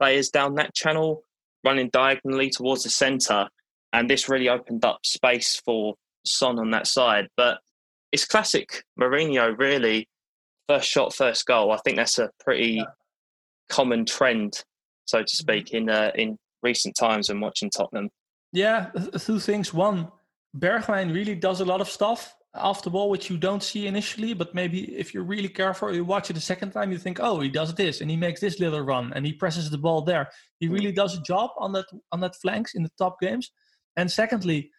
players 0.00 0.28
down 0.28 0.54
that 0.54 0.74
channel, 0.74 1.22
running 1.64 1.88
diagonally 1.90 2.50
towards 2.50 2.82
the 2.82 2.90
centre, 2.90 3.48
and 3.92 4.08
this 4.08 4.28
really 4.28 4.48
opened 4.48 4.84
up 4.84 4.98
space 5.04 5.60
for 5.64 5.94
Son 6.24 6.58
on 6.58 6.70
that 6.70 6.86
side. 6.86 7.28
But 7.36 7.58
it's 8.12 8.24
classic 8.24 8.84
Mourinho, 9.00 9.56
really. 9.58 10.08
First 10.68 10.88
shot, 10.88 11.14
first 11.14 11.46
goal. 11.46 11.72
I 11.72 11.78
think 11.78 11.96
that's 11.96 12.18
a 12.18 12.30
pretty 12.44 12.72
yeah. 12.72 12.84
common 13.70 14.04
trend, 14.04 14.64
so 15.08 15.18
to 15.18 15.24
mm-hmm. 15.24 15.36
speak, 15.36 15.70
in 15.72 15.88
uh, 15.88 16.12
in 16.14 16.38
recent 16.62 16.96
times 16.96 17.28
when 17.28 17.40
watching 17.40 17.70
Tottenham. 17.70 18.10
Yeah, 18.52 18.90
two 19.18 19.40
things. 19.40 19.74
One, 19.74 20.08
Bergwijn 20.56 21.12
really 21.12 21.34
does 21.34 21.60
a 21.60 21.64
lot 21.64 21.80
of 21.80 21.88
stuff 21.88 22.34
off 22.54 22.82
the 22.82 22.90
ball, 22.90 23.10
which 23.10 23.28
you 23.30 23.36
don't 23.36 23.62
see 23.62 23.86
initially, 23.86 24.32
but 24.32 24.54
maybe 24.54 24.96
if 24.96 25.12
you're 25.12 25.22
really 25.22 25.48
careful, 25.48 25.94
you 25.94 26.04
watch 26.04 26.30
it 26.30 26.36
a 26.36 26.40
second 26.40 26.72
time, 26.72 26.90
you 26.90 26.98
think, 26.98 27.20
oh, 27.20 27.40
he 27.40 27.48
does 27.48 27.74
this 27.74 28.00
and 28.00 28.10
he 28.10 28.16
makes 28.16 28.40
this 28.40 28.58
little 28.58 28.80
run 28.80 29.12
and 29.14 29.26
he 29.26 29.32
presses 29.32 29.70
the 29.70 29.78
ball 29.78 30.02
there. 30.02 30.28
He 30.58 30.68
mm. 30.68 30.72
really 30.72 30.92
does 30.92 31.16
a 31.16 31.22
job 31.22 31.50
on 31.58 31.72
that 31.72 31.86
on 32.10 32.20
that 32.20 32.36
flanks 32.36 32.74
in 32.74 32.82
the 32.82 32.90
top 32.98 33.20
games. 33.20 33.50
And 33.96 34.10
secondly, 34.10 34.70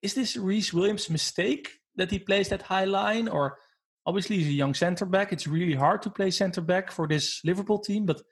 is 0.00 0.14
this 0.14 0.36
Rhys 0.36 0.72
Williams' 0.72 1.10
mistake 1.10 1.70
that 1.96 2.10
he 2.10 2.18
plays 2.18 2.48
that 2.48 2.62
high 2.62 2.86
line? 2.86 3.28
Or 3.28 3.58
obviously 4.06 4.38
he's 4.38 4.48
a 4.48 4.52
young 4.52 4.74
centre 4.74 5.06
back. 5.06 5.32
It's 5.32 5.46
really 5.46 5.74
hard 5.74 6.02
to 6.02 6.10
play 6.10 6.30
centre 6.30 6.60
back 6.60 6.90
for 6.90 7.06
this 7.06 7.40
Liverpool 7.44 7.78
team, 7.78 8.06
but 8.06 8.22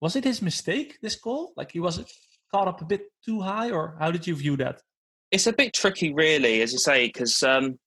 was 0.00 0.16
it 0.16 0.24
his 0.24 0.42
mistake, 0.42 0.98
this 1.02 1.16
goal? 1.16 1.52
Like 1.56 1.72
he 1.72 1.80
was 1.80 2.04
caught 2.52 2.68
up 2.68 2.80
a 2.80 2.84
bit 2.84 3.02
too 3.24 3.40
high, 3.40 3.70
or 3.70 3.96
how 3.98 4.10
did 4.10 4.26
you 4.26 4.34
view 4.34 4.56
that? 4.58 4.80
It's 5.30 5.46
a 5.46 5.52
bit 5.52 5.74
tricky, 5.74 6.12
really, 6.14 6.62
as 6.62 6.72
you 6.72 6.78
say, 6.78 7.06
because 7.06 7.42
um, 7.42 7.78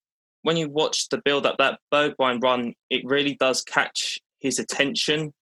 when 0.44 0.58
you 0.58 0.70
watch 0.70 1.10
the 1.10 1.22
build 1.24 1.46
up, 1.46 1.58
that 1.58 1.80
Bergwijn 1.91 2.41
run, 2.41 2.74
it 2.89 3.01
really 3.06 3.36
does 3.39 3.63
catch 3.63 4.20
his 4.39 4.60
attention 4.60 5.34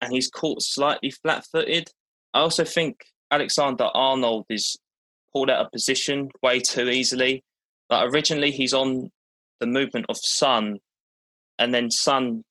and 0.00 0.12
he's 0.12 0.28
caught 0.28 0.60
slightly 0.60 1.10
flat 1.10 1.44
footed. 1.50 1.88
I 2.34 2.40
also 2.40 2.64
think 2.64 3.04
Alexander 3.30 3.88
Arnold 3.94 4.46
is 4.50 4.76
pulled 5.32 5.48
out 5.48 5.64
of 5.64 5.72
position 5.72 6.28
way 6.42 6.60
too 6.60 6.88
easily. 6.88 7.44
Like 7.88 8.12
originally, 8.12 8.50
he's 8.50 8.74
on 8.74 9.10
the 9.60 9.66
movement 9.66 10.06
of 10.08 10.16
Son, 10.18 10.78
and 11.58 11.72
then 11.72 11.90
Son 11.90 12.42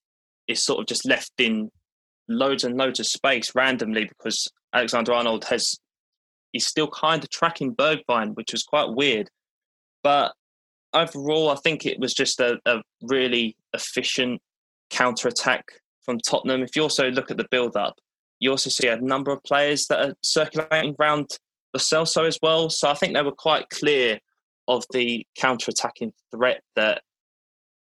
is 0.47 0.63
sort 0.63 0.79
of 0.79 0.87
just 0.87 1.05
left 1.05 1.33
in 1.39 1.69
loads 2.27 2.63
and 2.63 2.77
loads 2.77 2.99
of 2.99 3.07
space 3.07 3.53
randomly 3.55 4.05
because 4.05 4.47
Alexander 4.73 5.13
Arnold 5.13 5.45
has 5.45 5.75
he's 6.51 6.67
still 6.67 6.87
kind 6.87 7.23
of 7.23 7.29
tracking 7.29 7.75
Bergwijn, 7.75 8.35
which 8.35 8.51
was 8.51 8.63
quite 8.63 8.89
weird. 8.89 9.29
But 10.03 10.33
overall, 10.93 11.49
I 11.49 11.55
think 11.55 11.85
it 11.85 11.99
was 11.99 12.13
just 12.13 12.39
a, 12.39 12.59
a 12.65 12.81
really 13.01 13.55
efficient 13.73 14.41
counter 14.89 15.27
attack 15.27 15.65
from 16.03 16.19
Tottenham. 16.19 16.61
If 16.61 16.75
you 16.75 16.83
also 16.83 17.09
look 17.09 17.31
at 17.31 17.37
the 17.37 17.47
build 17.49 17.75
up, 17.75 17.95
you 18.39 18.51
also 18.51 18.69
see 18.69 18.87
a 18.87 18.99
number 18.99 19.31
of 19.31 19.43
players 19.43 19.85
that 19.87 20.09
are 20.09 20.15
circulating 20.23 20.95
around 20.99 21.29
Lo 21.73 21.79
Celso 21.79 22.27
as 22.27 22.39
well. 22.41 22.69
So 22.69 22.89
I 22.89 22.95
think 22.95 23.13
they 23.13 23.21
were 23.21 23.31
quite 23.31 23.69
clear 23.69 24.19
of 24.67 24.83
the 24.91 25.25
counter 25.37 25.71
attacking 25.71 26.13
threat 26.33 26.61
that 26.75 27.01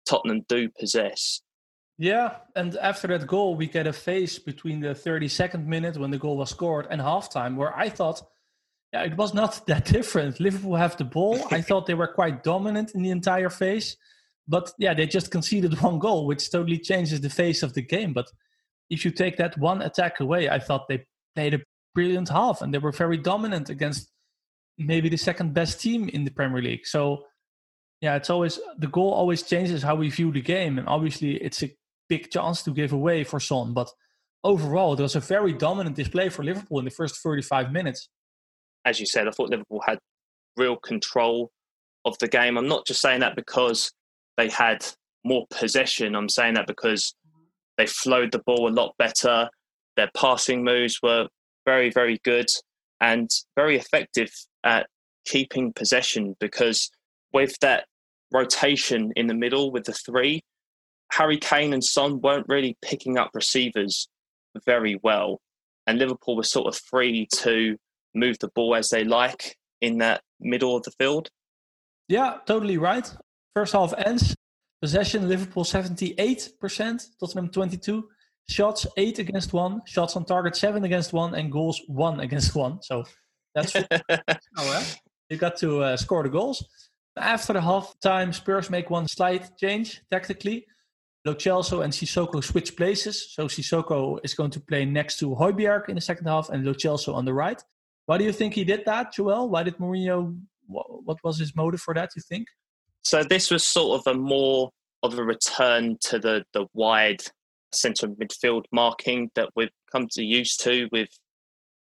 Tottenham 0.09 0.45
do 0.49 0.69
possess. 0.79 1.41
Yeah, 2.01 2.37
and 2.57 2.77
after 2.77 3.09
that 3.09 3.27
goal, 3.27 3.57
we 3.57 3.67
get 3.67 3.87
a 3.87 3.93
phase 3.93 4.39
between 4.39 4.81
the 4.81 4.95
32nd 4.95 5.67
minute 5.67 5.99
when 5.99 6.11
the 6.11 6.17
goal 6.17 6.39
was 6.39 6.49
scored 6.49 6.87
and 6.89 6.99
halftime, 6.99 7.57
where 7.57 7.77
I 7.77 7.91
thought 7.91 8.23
yeah, 8.91 9.03
it 9.03 9.19
was 9.19 9.35
not 9.35 9.61
that 9.67 9.85
different. 9.85 10.41
Liverpool 10.41 10.77
have 10.77 10.97
the 10.97 11.05
ball. 11.05 11.39
I 11.51 11.61
thought 11.69 11.85
they 11.85 11.93
were 11.93 12.09
quite 12.09 12.43
dominant 12.43 12.93
in 12.95 13.03
the 13.03 13.11
entire 13.11 13.51
phase. 13.51 13.99
But 14.49 14.73
yeah, 14.79 14.95
they 14.95 15.07
just 15.07 15.31
conceded 15.31 15.79
one 15.83 15.99
goal, 15.99 16.27
which 16.27 16.51
totally 16.51 16.79
changes 16.79 17.21
the 17.21 17.29
face 17.29 17.63
of 17.63 17.75
the 17.75 17.83
game. 17.83 18.15
But 18.15 18.31
if 18.89 19.05
you 19.05 19.11
take 19.11 19.37
that 19.37 19.59
one 19.59 19.83
attack 19.83 20.21
away, 20.21 20.49
I 20.49 20.59
thought 20.59 20.89
they 20.89 21.05
played 21.35 21.53
a 21.53 21.61
brilliant 21.95 22.31
half 22.31 22.63
and 22.63 22.73
they 22.73 22.79
were 22.79 22.93
very 22.93 23.19
dominant 23.19 23.69
against 23.69 24.11
maybe 24.79 25.11
the 25.11 25.19
second 25.19 25.53
best 25.53 25.83
team 25.83 26.09
in 26.09 26.25
the 26.25 26.31
Premier 26.31 26.63
League. 26.63 26.87
So 26.87 27.27
yeah, 28.01 28.17
it's 28.17 28.31
always 28.31 28.59
the 28.79 28.87
goal 28.87 29.13
always 29.13 29.43
changes 29.43 29.83
how 29.83 29.97
we 29.97 30.09
view 30.09 30.33
the 30.33 30.41
game. 30.41 30.79
And 30.79 30.89
obviously 30.89 31.37
it's 31.37 31.63
a 31.63 31.71
big 32.11 32.31
chance 32.31 32.63
to 32.65 32.73
give 32.73 32.93
away 32.93 33.25
for 33.25 33.41
Son. 33.41 33.73
But 33.73 33.91
overall, 34.45 34.93
it 34.93 35.01
was 35.01 35.17
a 35.17 35.21
very 35.21 35.55
dominant 35.55 35.97
display 35.97 36.29
for 36.29 36.45
Liverpool 36.45 36.79
in 36.79 36.85
the 36.85 36.91
first 36.91 37.23
35 37.23 37.73
minutes 37.73 38.11
as 38.85 39.01
you 39.01 39.07
said, 39.07 39.29
I 39.29 39.31
thought 39.31 39.51
Liverpool 39.51 39.83
had 39.87 39.99
real 40.57 40.77
control 40.77 41.51
of 42.05 42.17
the 42.19 42.29
game. 42.29 42.57
I'm 42.57 42.69
not 42.69 42.87
just 42.87 43.01
saying 43.01 43.21
that 43.21 43.37
because 43.37 43.93
they 44.37 44.49
had 44.49 44.85
more 45.25 45.47
possession. 45.51 46.15
I'm 46.15 46.29
saying 46.29 46.55
that 46.55 46.67
because 46.67 47.15
they 47.77 47.87
flowed 47.87 48.33
the 48.33 48.43
ball 48.47 48.69
a 48.69 48.73
lot 48.73 48.95
better. 48.99 49.49
Their 49.97 50.11
passing 50.17 50.65
moves 50.65 50.99
were 51.03 51.29
very, 51.67 51.91
very 51.91 52.19
good 52.25 52.47
and 53.01 53.31
very 53.57 53.77
effective 53.77 54.31
at 54.65 54.87
keeping 55.27 55.73
possession 55.73 56.37
because 56.41 56.91
with 57.33 57.55
that 57.61 57.85
rotation 58.33 59.13
in 59.17 59.27
the 59.27 59.35
middle 59.35 59.71
with 59.71 59.85
the 59.85 59.93
three, 59.93 60.43
Harry 61.13 61.39
Kane 61.39 61.73
and 61.73 61.83
Son 61.83 62.21
weren't 62.21 62.47
really 62.49 62.77
picking 62.83 63.19
up 63.19 63.31
receivers 63.35 64.09
very 64.65 64.99
well. 65.03 65.41
And 65.87 65.99
Liverpool 65.99 66.37
was 66.37 66.51
sort 66.51 66.69
of 66.69 66.81
free 66.89 67.27
to 67.37 67.77
move 68.15 68.39
the 68.39 68.49
ball 68.55 68.75
as 68.75 68.89
they 68.89 69.05
like 69.05 69.57
in 69.81 69.99
that 69.99 70.23
middle 70.41 70.77
of 70.77 70.83
the 70.83 70.93
field. 70.93 71.29
Yeah, 72.09 72.39
totally 72.47 72.79
right. 72.79 73.13
First 73.55 73.73
half 73.73 73.95
ends. 73.99 74.35
Possession 74.81 75.29
Liverpool 75.29 75.65
78%, 75.65 77.07
Tottenham 77.21 77.51
22. 77.51 78.09
Shots 78.49 78.87
8 78.97 79.19
against 79.19 79.53
1. 79.53 79.83
Shots 79.87 80.17
on 80.17 80.25
target 80.25 80.57
7 80.57 80.85
against 80.85 81.13
1. 81.13 81.35
And 81.35 81.53
goals 81.53 81.81
1 81.87 82.21
against 82.21 82.55
1. 82.55 82.83
So 82.83 83.05
that's 83.55 83.77
oh, 84.57 84.87
You 85.29 85.37
got 85.37 85.57
to 85.59 85.83
uh, 85.83 85.97
score 85.97 86.23
the 86.23 86.31
goals. 86.31 86.65
After 87.17 87.53
the 87.53 87.61
half 87.61 87.95
time, 88.01 88.33
Spurs 88.33 88.71
make 88.71 88.91
one 88.91 89.07
slight 89.07 89.57
change 89.59 90.03
tactically. 90.11 90.67
Lo 91.25 91.35
Celso 91.35 91.85
and 91.85 91.93
Sissoko 91.93 92.43
switch 92.43 92.77
places. 92.77 93.33
So 93.33 93.47
Sissoko 93.47 94.19
is 94.25 94.35
going 94.35 94.51
to 94.53 94.61
play 94.61 94.85
next 94.85 95.19
to 95.19 95.35
Højbjerg 95.35 95.89
in 95.89 95.95
the 95.95 96.01
second 96.01 96.27
half 96.27 96.49
and 96.49 96.65
Lo 96.65 96.73
Celso 96.73 97.15
on 97.15 97.25
the 97.25 97.35
right. 97.35 97.63
Why 98.07 98.19
do 98.19 98.25
you 98.25 98.33
think 98.33 98.55
he 98.55 98.65
did 98.65 98.85
that, 98.87 99.13
Joel? 99.13 99.49
Why 99.49 99.63
did 99.63 99.77
Mourinho? 99.77 100.37
What, 100.67 101.05
what 101.05 101.19
was 101.23 101.39
his 101.39 101.55
motive 101.55 101.81
for 101.81 101.95
that? 101.95 102.11
You 102.17 102.23
think? 102.23 102.49
So 103.03 103.23
this 103.23 103.51
was 103.51 103.63
sort 103.65 104.01
of 104.01 104.13
a 104.13 104.19
more 104.19 104.71
of 105.03 105.19
a 105.19 105.25
return 105.25 105.97
to 106.03 106.19
the 106.19 106.45
the 106.53 106.67
wide 106.75 107.23
centre 107.73 108.09
midfield 108.09 108.65
marking 108.73 109.31
that 109.35 109.51
we've 109.55 109.71
come 109.93 110.09
to 110.13 110.25
used 110.25 110.63
to 110.65 110.89
with 110.91 111.09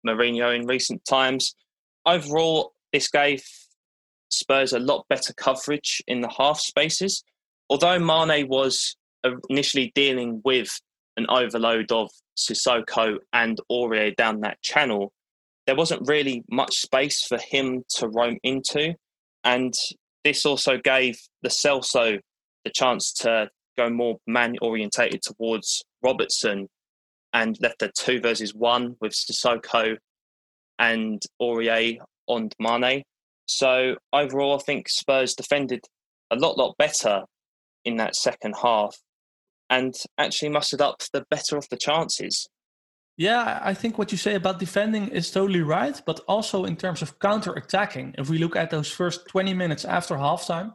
Mourinho 0.06 0.54
in 0.54 0.66
recent 0.66 1.04
times. 1.04 1.54
Overall, 2.06 2.72
this 2.92 3.08
gave 3.08 3.42
Spurs 4.30 4.72
a 4.72 4.78
lot 4.78 5.06
better 5.08 5.32
coverage 5.32 6.02
in 6.06 6.20
the 6.20 6.32
half 6.38 6.60
spaces. 6.60 7.24
Although 7.68 7.98
Mane 7.98 8.48
was 8.48 8.96
initially 9.48 9.92
dealing 9.94 10.40
with 10.44 10.80
an 11.16 11.26
overload 11.28 11.92
of 11.92 12.10
Sissoko 12.36 13.18
and 13.32 13.58
Aurier 13.70 14.14
down 14.16 14.40
that 14.40 14.62
channel, 14.62 15.12
there 15.66 15.76
wasn't 15.76 16.08
really 16.08 16.42
much 16.50 16.76
space 16.76 17.24
for 17.26 17.38
him 17.38 17.84
to 17.96 18.08
roam 18.08 18.38
into. 18.42 18.94
And 19.44 19.74
this 20.24 20.44
also 20.44 20.78
gave 20.78 21.18
Lo 21.42 21.50
Celso 21.50 22.18
the 22.64 22.70
chance 22.74 23.12
to 23.20 23.48
go 23.76 23.88
more 23.90 24.18
man 24.26 24.56
orientated 24.60 25.22
towards 25.22 25.84
Robertson 26.02 26.68
and 27.32 27.56
left 27.60 27.82
a 27.82 27.90
two 27.96 28.20
versus 28.20 28.54
one 28.54 28.96
with 29.00 29.12
Sissoko 29.12 29.96
and 30.78 31.22
Aurier 31.40 31.98
on 32.26 32.50
Mane. 32.58 33.02
So 33.46 33.96
overall, 34.12 34.56
I 34.56 34.62
think 34.62 34.88
Spurs 34.88 35.34
defended 35.34 35.84
a 36.30 36.36
lot, 36.36 36.56
lot 36.56 36.76
better 36.78 37.24
in 37.84 37.96
that 37.96 38.16
second 38.16 38.54
half. 38.60 38.96
And 39.70 39.94
actually 40.18 40.50
mustered 40.50 40.82
up 40.82 41.02
the 41.12 41.24
better 41.30 41.56
of 41.56 41.66
the 41.70 41.76
chances. 41.76 42.48
Yeah, 43.16 43.60
I 43.62 43.74
think 43.74 43.98
what 43.98 44.12
you 44.12 44.18
say 44.18 44.34
about 44.34 44.58
defending 44.58 45.08
is 45.08 45.30
totally 45.30 45.60
right, 45.62 46.00
but 46.06 46.20
also 46.26 46.64
in 46.64 46.76
terms 46.76 47.02
of 47.02 47.18
counter 47.18 47.52
attacking, 47.52 48.14
if 48.18 48.28
we 48.30 48.38
look 48.38 48.56
at 48.56 48.70
those 48.70 48.90
first 48.90 49.28
20 49.28 49.54
minutes 49.54 49.84
after 49.84 50.16
halftime, 50.16 50.72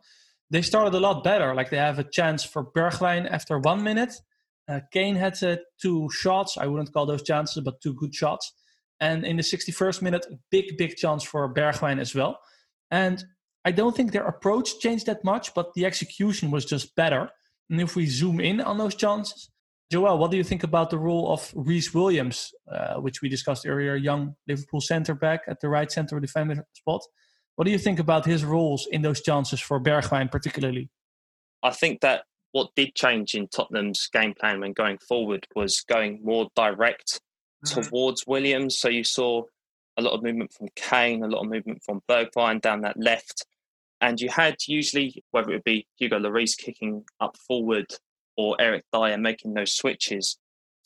they 0.51 0.61
started 0.61 0.93
a 0.93 0.99
lot 0.99 1.23
better. 1.23 1.55
Like 1.55 1.69
they 1.71 1.77
have 1.77 1.99
a 1.99 2.03
chance 2.03 2.43
for 2.43 2.63
Bergwijn 2.63 3.29
after 3.29 3.57
one 3.59 3.83
minute. 3.83 4.13
Uh, 4.67 4.79
Kane 4.91 5.15
had 5.15 5.41
uh, 5.43 5.57
two 5.81 6.09
shots. 6.11 6.57
I 6.57 6.67
wouldn't 6.67 6.93
call 6.93 7.05
those 7.05 7.23
chances, 7.23 7.63
but 7.63 7.81
two 7.81 7.93
good 7.93 8.13
shots. 8.13 8.53
And 8.99 9.25
in 9.25 9.37
the 9.37 9.43
61st 9.43 10.01
minute, 10.01 10.25
big, 10.51 10.77
big 10.77 10.95
chance 10.95 11.23
for 11.23 11.51
Bergwijn 11.53 11.99
as 11.99 12.15
well. 12.15 12.39
And 12.91 13.23
I 13.65 13.71
don't 13.71 13.95
think 13.95 14.11
their 14.11 14.27
approach 14.27 14.79
changed 14.79 15.07
that 15.07 15.23
much, 15.23 15.53
but 15.53 15.73
the 15.73 15.85
execution 15.85 16.51
was 16.51 16.65
just 16.65 16.95
better. 16.95 17.29
And 17.69 17.81
if 17.81 17.95
we 17.95 18.05
zoom 18.05 18.39
in 18.39 18.62
on 18.62 18.77
those 18.77 18.95
chances, 18.95 19.50
Joel, 19.91 20.17
what 20.17 20.31
do 20.31 20.38
you 20.38 20.43
think 20.43 20.63
about 20.63 20.89
the 20.89 20.98
role 20.98 21.31
of 21.31 21.51
Rhys 21.55 21.93
Williams, 21.93 22.51
uh, 22.72 22.95
which 22.95 23.22
we 23.22 23.29
discussed 23.29 23.67
earlier, 23.67 23.95
young 23.95 24.36
Liverpool 24.48 24.81
centre 24.81 25.13
back 25.13 25.41
at 25.48 25.62
the 25.62 25.69
right 25.69 25.91
centre 25.91 26.19
defender 26.19 26.65
spot? 26.74 27.01
What 27.55 27.65
do 27.65 27.72
you 27.72 27.77
think 27.77 28.00
about 28.00 28.25
his 28.25 28.43
roles 28.43 28.88
in 28.91 29.01
those 29.01 29.22
chances 29.22 29.60
for 29.60 29.79
Bergwijn 29.79 30.31
particularly? 30.31 30.89
I 31.63 31.72
think 31.72 32.01
that 32.01 32.24
what 32.51 32.69
did 32.75 32.95
change 32.95 33.36
in 33.36 33.48
Tottenham's 33.48 34.07
game 34.12 34.34
plan 34.34 34.62
when 34.62 34.74
going 34.74 34.98
forward 34.98 35.45
was 35.55 35.81
going 35.81 36.22
more 36.24 36.48
direct 36.55 37.19
mm-hmm. 37.65 37.81
towards 37.81 38.25
Williams. 38.25 38.77
So 38.77 38.89
you 38.89 39.03
saw 39.03 39.43
a 39.98 40.01
lot 40.01 40.13
of 40.13 40.24
movement 40.24 40.53
from 40.53 40.69
Kane, 40.75 41.24
a 41.24 41.27
lot 41.27 41.43
of 41.43 41.50
movement 41.50 41.81
from 41.86 42.01
Bergwijn 42.10 42.62
down 42.62 42.81
that 42.81 42.98
left. 42.98 43.45
And 44.01 44.19
you 44.19 44.29
had 44.29 44.55
usually, 44.67 45.23
whether 45.31 45.51
it 45.51 45.55
would 45.55 45.63
be 45.63 45.87
Hugo 45.97 46.19
Lloris 46.19 46.57
kicking 46.57 47.03
up 47.19 47.37
forward 47.47 47.87
or 48.37 48.55
Eric 48.59 48.83
Dier 48.91 49.17
making 49.17 49.53
those 49.53 49.73
switches, 49.73 50.37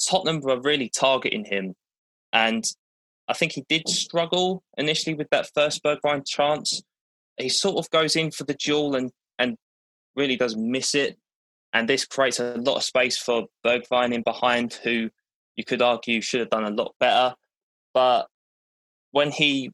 Tottenham 0.08 0.42
were 0.42 0.62
really 0.62 0.90
targeting 0.90 1.46
him. 1.46 1.76
And 2.32 2.64
I 3.28 3.34
think 3.34 3.54
he 3.54 3.66
did 3.68 3.88
struggle 3.88 4.64
initially 4.78 5.16
with 5.16 5.30
that 5.32 5.50
first 5.54 5.84
Bergwijn 5.84 6.28
chance. 6.28 6.82
He 7.38 7.50
sort 7.50 7.78
of 7.78 7.90
goes 7.90 8.16
in 8.16 8.32
for 8.32 8.44
the 8.44 8.54
duel 8.54 8.96
and, 8.96 9.12
and 9.38 9.58
really 10.16 10.36
does 10.36 10.56
miss 10.56 10.96
it. 10.96 11.18
And 11.74 11.88
this 11.88 12.06
creates 12.06 12.40
a 12.40 12.56
lot 12.56 12.78
of 12.78 12.84
space 12.84 13.18
for 13.18 13.46
Bergwijn 13.66 14.14
in 14.14 14.24
behind, 14.24 14.74
who 14.84 15.10
you 15.56 15.64
could 15.64 15.82
argue 15.82 16.22
should 16.22 16.40
have 16.40 16.50
done 16.50 16.66
a 16.66 16.70
lot 16.70 16.96
better. 17.00 17.36
But 17.94 18.28
when 19.12 19.32
he, 19.32 19.72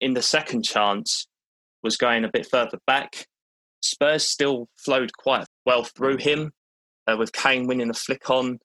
in 0.00 0.14
the 0.14 0.22
second 0.22 0.64
chance, 0.64 1.26
was 1.82 1.96
going 1.96 2.24
a 2.24 2.30
bit 2.30 2.46
further 2.50 2.78
back, 2.86 3.26
Spurs 3.82 4.28
still 4.28 4.68
flowed 4.76 5.12
quite 5.16 5.46
well 5.64 5.84
through 5.84 6.18
him 6.18 6.52
uh, 7.06 7.16
with 7.16 7.32
Kane 7.32 7.66
winning 7.66 7.88
the 7.88 7.94
flick 7.94 8.28
on, 8.30 8.58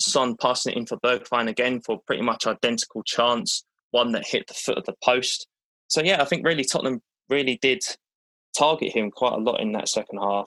Son 0.00 0.36
passing 0.40 0.72
it 0.72 0.78
in 0.78 0.86
for 0.86 0.98
Bergwijn 0.98 1.48
again 1.48 1.80
for 1.84 2.00
pretty 2.06 2.22
much 2.22 2.46
identical 2.46 3.02
chance, 3.04 3.64
one 3.90 4.12
that 4.12 4.26
hit 4.26 4.46
the 4.48 4.54
foot 4.54 4.78
of 4.78 4.84
the 4.84 4.94
post. 5.04 5.46
So 5.88 6.02
yeah, 6.02 6.20
I 6.20 6.24
think 6.24 6.46
really 6.46 6.64
Tottenham 6.64 7.00
really 7.28 7.58
did 7.60 7.82
target 8.56 8.94
him 8.94 9.10
quite 9.10 9.34
a 9.34 9.38
lot 9.38 9.60
in 9.60 9.72
that 9.72 9.88
second 9.88 10.18
half. 10.18 10.46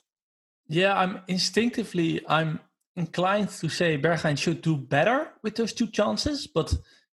Yeah, 0.67 0.97
I'm 0.97 1.21
instinctively 1.27 2.21
I'm 2.27 2.59
inclined 2.95 3.49
to 3.49 3.69
say 3.69 3.97
Bergwijn 3.97 4.37
should 4.37 4.61
do 4.61 4.77
better 4.77 5.29
with 5.41 5.55
those 5.55 5.73
two 5.73 5.87
chances, 5.87 6.47
but 6.47 6.73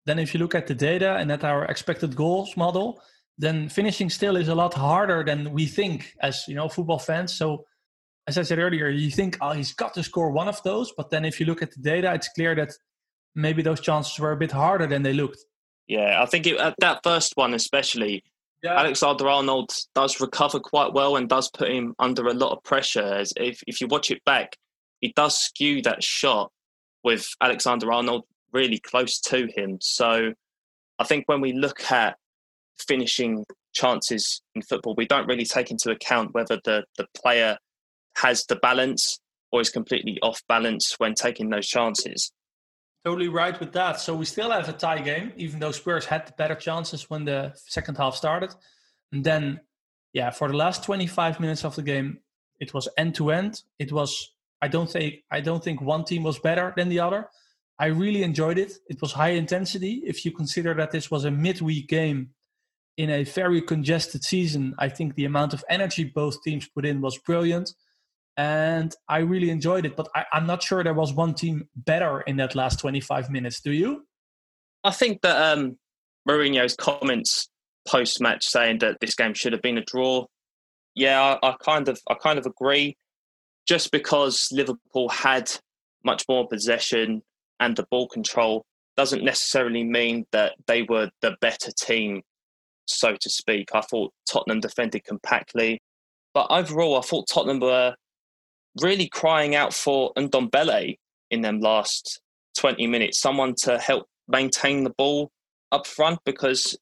then 0.07 0.19
if 0.19 0.35
you 0.35 0.41
look 0.41 0.55
at 0.55 0.67
the 0.67 0.75
data 0.75 1.17
and 1.17 1.31
at 1.33 1.45
our 1.45 1.65
expected 1.65 2.15
goals 2.15 2.57
model, 2.57 3.01
then 3.39 3.69
finishing 3.69 4.11
still 4.11 4.37
is 4.37 4.49
a 4.49 4.55
lot 4.55 4.75
harder 4.75 5.25
than 5.25 5.53
we 5.53 5.67
think 5.67 6.15
as 6.21 6.45
you 6.47 6.55
know 6.55 6.69
football 6.69 6.99
fans. 6.99 7.35
So 7.35 7.65
as 8.27 8.39
I 8.39 8.43
said 8.43 8.59
earlier, 8.59 8.89
you 8.89 9.11
think, 9.11 9.37
oh, 9.41 9.53
he's 9.53 9.75
got 9.75 9.95
to 9.95 10.03
score 10.03 10.31
one 10.31 10.49
of 10.49 10.63
those. 10.63 10.93
But 10.97 11.11
then 11.11 11.25
if 11.25 11.39
you 11.39 11.47
look 11.47 11.63
at 11.63 11.73
the 11.73 11.81
data, 11.81 12.15
it's 12.15 12.29
clear 12.29 12.55
that 12.55 12.73
maybe 13.35 13.63
those 13.63 13.81
chances 13.81 14.19
were 14.19 14.33
a 14.33 14.37
bit 14.37 14.53
harder 14.53 14.87
than 14.87 15.03
they 15.03 15.13
looked. 15.13 15.45
Yeah, 15.87 16.23
I 16.23 16.27
think 16.27 16.47
it, 16.47 16.59
at 16.59 16.75
that 16.79 17.01
first 17.03 17.33
one, 17.37 17.53
especially, 17.53 18.25
yeah. 18.63 18.79
Alexander 18.79 19.29
Arnold 19.29 19.73
does 19.95 20.21
recover 20.21 20.59
quite 20.59 20.95
well 20.95 21.17
and 21.17 21.29
does 21.29 21.51
put 21.51 21.71
him 21.71 21.95
under 21.99 22.27
a 22.27 22.33
lot 22.33 22.53
of 22.53 22.63
pressure. 22.63 23.03
As 23.03 23.33
if, 23.37 23.63
if 23.67 23.81
you 23.81 23.89
watch 23.89 24.11
it 24.11 24.25
back, 24.25 24.57
he 25.01 25.13
does 25.15 25.39
skew 25.39 25.83
that 25.83 26.03
shot 26.03 26.51
with 27.03 27.29
Alexander 27.43 27.93
Arnold 27.93 28.25
really 28.53 28.79
close 28.79 29.21
to 29.21 29.49
him. 29.55 29.77
So 29.83 30.33
I 30.99 31.05
think 31.05 31.25
when 31.27 31.43
we 31.43 31.53
look 31.53 31.91
at 31.93 32.17
finishing 32.79 33.45
chances 33.73 34.43
in 34.55 34.63
football, 34.63 34.95
we 34.97 35.07
don't 35.07 35.27
really 35.27 35.45
take 35.45 35.71
into 35.71 35.91
account 35.91 36.35
whether 36.35 36.59
the, 36.65 36.85
the 36.97 37.07
player 37.17 37.59
has 38.17 38.45
the 38.47 38.57
balance 38.57 39.19
or 39.53 39.61
is 39.61 39.71
completely 39.71 40.19
off 40.23 40.41
balance 40.49 40.95
when 40.99 41.15
taking 41.15 41.51
those 41.51 41.67
chances. 41.67 42.33
Totally 43.05 43.29
right 43.29 43.59
with 43.61 43.73
that. 43.73 44.01
So 44.01 44.15
we 44.15 44.25
still 44.25 44.51
have 44.51 44.69
a 44.69 44.73
tie 44.73 45.01
game, 45.01 45.33
even 45.37 45.61
though 45.61 45.73
Spurs 45.73 46.07
had 46.07 46.27
the 46.27 46.33
better 46.33 46.55
chances 46.55 47.11
when 47.11 47.25
the 47.25 47.53
second 47.55 47.99
half 47.99 48.15
started. 48.15 48.55
And 49.13 49.23
then, 49.23 49.61
yeah, 50.13 50.31
for 50.31 50.49
the 50.49 50.57
last 50.57 50.85
25 50.85 51.39
minutes 51.39 51.65
of 51.65 51.77
the 51.77 51.83
game, 51.83 52.21
it 52.61 52.73
was 52.73 52.89
end 52.97 53.15
to 53.17 53.31
end. 53.31 53.63
It 53.79 53.93
was 53.93 54.35
I 54.63 54.69
don't 54.69 54.91
think 54.91 55.17
I 55.31 55.41
don't 55.41 55.63
think 55.63 55.83
one 55.83 56.05
team 56.05 56.23
was 56.23 56.39
better 56.39 56.73
than 56.75 56.89
the 56.89 57.01
other. 57.01 57.29
I 57.79 57.87
really 57.87 58.23
enjoyed 58.23 58.57
it. 58.57 58.73
It 58.89 59.03
was 59.03 59.13
high 59.13 59.31
intensity. 59.31 60.03
If 60.07 60.25
you 60.25 60.31
consider 60.31 60.73
that 60.75 60.91
this 60.91 61.11
was 61.11 61.27
a 61.27 61.31
midweek 61.31 61.89
game 61.89 62.31
in 62.97 63.11
a 63.11 63.25
very 63.25 63.61
congested 63.61 64.25
season, 64.25 64.75
I 64.79 64.89
think 64.89 65.15
the 65.15 65.25
amount 65.25 65.53
of 65.53 65.65
energy 65.69 66.05
both 66.05 66.43
teams 66.43 66.69
put 66.69 66.87
in 66.87 67.01
was 67.01 67.19
brilliant 67.19 67.73
and 68.37 68.95
I 69.09 69.19
really 69.19 69.51
enjoyed 69.51 69.87
it. 69.87 69.97
But 69.97 70.09
I, 70.15 70.25
am 70.33 70.47
not 70.47 70.63
sure 70.63 70.83
there 70.83 70.95
was 70.95 71.13
one 71.13 71.35
team 71.35 71.69
better 71.77 72.21
in 72.23 72.37
that 72.37 72.55
last 72.55 72.79
25 72.81 73.31
minutes. 73.31 73.61
Do 73.61 73.73
you? 73.73 74.07
I 74.83 74.91
think 74.91 75.23
that 75.23 75.37
um, 75.37 75.79
Mourinho's 76.29 76.77
comments 76.77 77.49
post 77.87 78.21
match 78.21 78.45
saying 78.45 78.79
that 78.79 78.99
this 79.01 79.15
game 79.15 79.35
should 79.35 79.53
have 79.53 79.63
been 79.63 79.79
a 79.79 79.85
draw. 79.85 80.27
Yeah, 80.95 81.39
I, 81.43 81.49
I 81.49 81.57
kind 81.65 81.89
of 81.89 82.01
I 82.09 82.15
kind 82.15 82.39
of 82.39 82.47
agree. 82.47 82.97
Just 83.67 83.93
because 83.93 84.49
Liverpool 84.53 85.09
had 85.09 85.51
much 86.05 86.25
more 86.29 86.47
possession 86.47 87.23
and 87.61 87.77
the 87.77 87.87
ball 87.91 88.09
control 88.09 88.67
doesn't 88.97 89.25
necessarily 89.25 89.83
mean 89.83 90.27
that 90.33 90.55
they 90.67 90.83
were 90.83 91.11
the 91.23 91.37
better 91.41 91.73
team, 91.73 92.23
so 92.87 93.17
to 93.19 93.31
speak. 93.31 93.69
I 93.75 93.81
thought 93.81 94.13
Tottenham 94.31 94.61
defended 94.61 95.05
compactly. 95.05 95.81
But 96.33 96.47
overall, 96.51 96.99
I 96.99 97.03
thought 97.03 97.29
Tottenham 97.33 97.61
were 97.61 97.95
really 98.83 99.09
crying 99.09 99.55
out 99.55 99.73
for 99.73 100.13
Ndombele 100.15 100.97
in 101.31 101.41
them 101.43 101.61
last 101.61 102.21
20 102.59 102.87
minutes, 102.87 103.21
someone 103.21 103.55
to 103.63 103.79
help 103.79 104.07
maintain 104.29 104.85
the 104.85 104.91
ball 104.91 105.31
up 105.73 105.87
front 105.87 106.19
because 106.25 106.77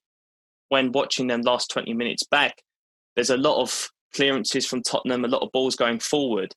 when 0.69 0.93
watching 0.93 1.27
them 1.27 1.43
last 1.43 1.71
20 1.71 1.93
minutes 1.93 2.25
back, 2.25 2.63
there's 3.15 3.31
a 3.31 3.37
lot 3.37 3.61
of 3.61 3.91
clearances 4.15 4.67
from 4.67 4.83
Tottenham, 4.83 5.25
a 5.25 5.29
lot 5.29 5.43
of 5.43 5.53
balls 5.53 5.77
going 5.77 5.99
forward, 5.99 6.55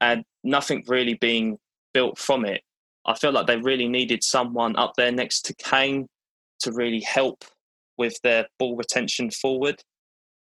and 0.00 0.24
nothing 0.42 0.84
really 0.86 1.14
being 1.14 1.58
built 1.92 2.18
from 2.18 2.44
it. 2.44 2.62
I 3.06 3.14
feel 3.14 3.32
like 3.32 3.46
they 3.46 3.56
really 3.56 3.88
needed 3.88 4.22
someone 4.22 4.76
up 4.76 4.92
there 4.96 5.12
next 5.12 5.42
to 5.46 5.54
Kane 5.54 6.08
to 6.60 6.72
really 6.72 7.00
help 7.00 7.44
with 7.98 8.18
their 8.22 8.46
ball 8.58 8.76
retention 8.76 9.30
forward. 9.30 9.76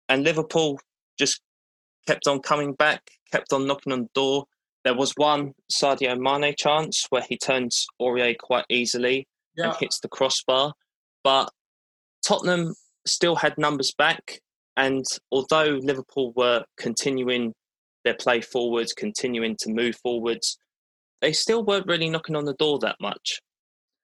And 0.09 0.25
Liverpool 0.25 0.79
just 1.19 1.41
kept 2.07 2.27
on 2.27 2.41
coming 2.41 2.73
back, 2.75 3.03
kept 3.33 3.53
on 3.53 3.67
knocking 3.67 3.93
on 3.93 4.03
the 4.03 4.09
door. 4.15 4.45
There 4.85 4.95
was 4.95 5.13
one 5.17 5.53
Sadio 5.71 6.19
Mane 6.19 6.55
chance 6.57 7.07
where 7.11 7.25
he 7.29 7.37
turns 7.37 7.87
Aurier 8.01 8.37
quite 8.39 8.65
easily 8.69 9.27
yeah. 9.57 9.67
and 9.67 9.77
hits 9.77 10.01
the 10.01 10.09
crossbar. 10.09 10.73
But 11.25 11.51
Tottenham 12.27 12.75
still 13.07 13.37
had 13.37 13.59
numbers 13.59 13.93
back. 13.97 14.41
And 14.77 15.05
although 15.33 15.79
Liverpool 15.83 16.33
were 16.37 16.65
continuing 16.79 17.53
their 18.05 18.15
play 18.15 18.41
forwards, 18.41 18.93
continuing 18.93 19.57
to 19.61 19.71
move 19.71 19.97
forwards, 19.97 20.57
they 21.21 21.33
still 21.33 21.65
weren't 21.65 21.87
really 21.87 22.09
knocking 22.09 22.37
on 22.37 22.45
the 22.45 22.55
door 22.55 22.79
that 22.79 22.97
much 23.01 23.41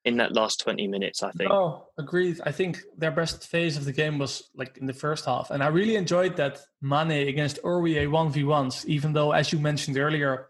in 0.05 0.19
that 0.19 0.35
last 0.35 0.61
20 0.61 0.87
minutes, 0.87 1.23
I 1.23 1.31
think. 1.33 1.51
Oh, 1.51 1.87
agreed. 1.99 2.41
I 2.45 2.53
think 2.53 2.81
their 2.97 3.11
best 3.11 3.47
phase 3.47 3.77
of 3.77 3.87
the 3.87 3.93
game 3.93 4.19
was 4.19 4.51
like 4.55 4.77
in 4.77 4.87
the 4.87 4.93
first 4.93 5.25
half. 5.25 5.51
And 5.51 5.63
I 5.63 5.69
really 5.69 5.97
enjoyed 5.97 6.37
that 6.37 6.61
Mane 6.83 7.29
against 7.29 7.59
Aurier 7.63 8.07
1v1s, 8.09 8.85
even 8.85 9.15
though, 9.15 9.33
as 9.33 9.53
you 9.53 9.59
mentioned 9.59 9.97
earlier, 9.97 10.49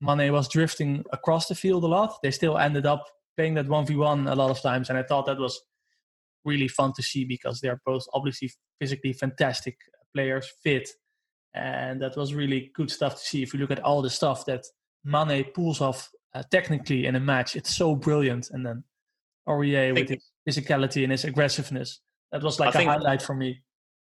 Mane 0.00 0.32
was 0.32 0.48
drifting 0.48 1.04
across 1.12 1.46
the 1.46 1.54
field 1.54 1.84
a 1.84 1.88
lot. 1.88 2.14
They 2.22 2.30
still 2.30 2.56
ended 2.56 2.86
up 2.86 3.04
playing 3.36 3.54
that 3.54 3.66
1v1 3.66 4.30
a 4.30 4.34
lot 4.34 4.50
of 4.50 4.62
times. 4.62 4.88
And 4.88 4.98
I 4.98 5.02
thought 5.02 5.26
that 5.26 5.38
was 5.38 5.60
really 6.44 6.68
fun 6.68 6.92
to 6.96 7.02
see 7.02 7.24
because 7.24 7.60
they're 7.60 7.80
both 7.84 8.06
obviously 8.14 8.50
physically 8.80 9.12
fantastic 9.12 9.76
players, 10.14 10.50
fit. 10.62 10.88
And 11.52 12.00
that 12.00 12.16
was 12.16 12.32
really 12.32 12.70
good 12.74 12.90
stuff 12.90 13.16
to 13.16 13.20
see. 13.20 13.42
If 13.42 13.52
you 13.52 13.60
look 13.60 13.70
at 13.70 13.82
all 13.82 14.00
the 14.00 14.10
stuff 14.10 14.46
that 14.46 14.64
Mane 15.04 15.44
pulls 15.54 15.82
off 15.82 16.10
uh, 16.36 16.42
technically 16.50 17.06
in 17.06 17.16
a 17.16 17.20
match. 17.20 17.56
It's 17.56 17.74
so 17.74 17.94
brilliant. 17.94 18.50
And 18.50 18.64
then 18.64 18.84
Aurier 19.48 19.94
with 19.94 20.08
his 20.08 20.56
physicality 20.56 21.02
and 21.02 21.12
his 21.12 21.24
aggressiveness. 21.24 22.00
That 22.32 22.42
was 22.42 22.60
like 22.60 22.68
I 22.68 22.70
a 22.70 22.72
think, 22.72 22.90
highlight 22.90 23.22
for 23.22 23.34
me. 23.34 23.62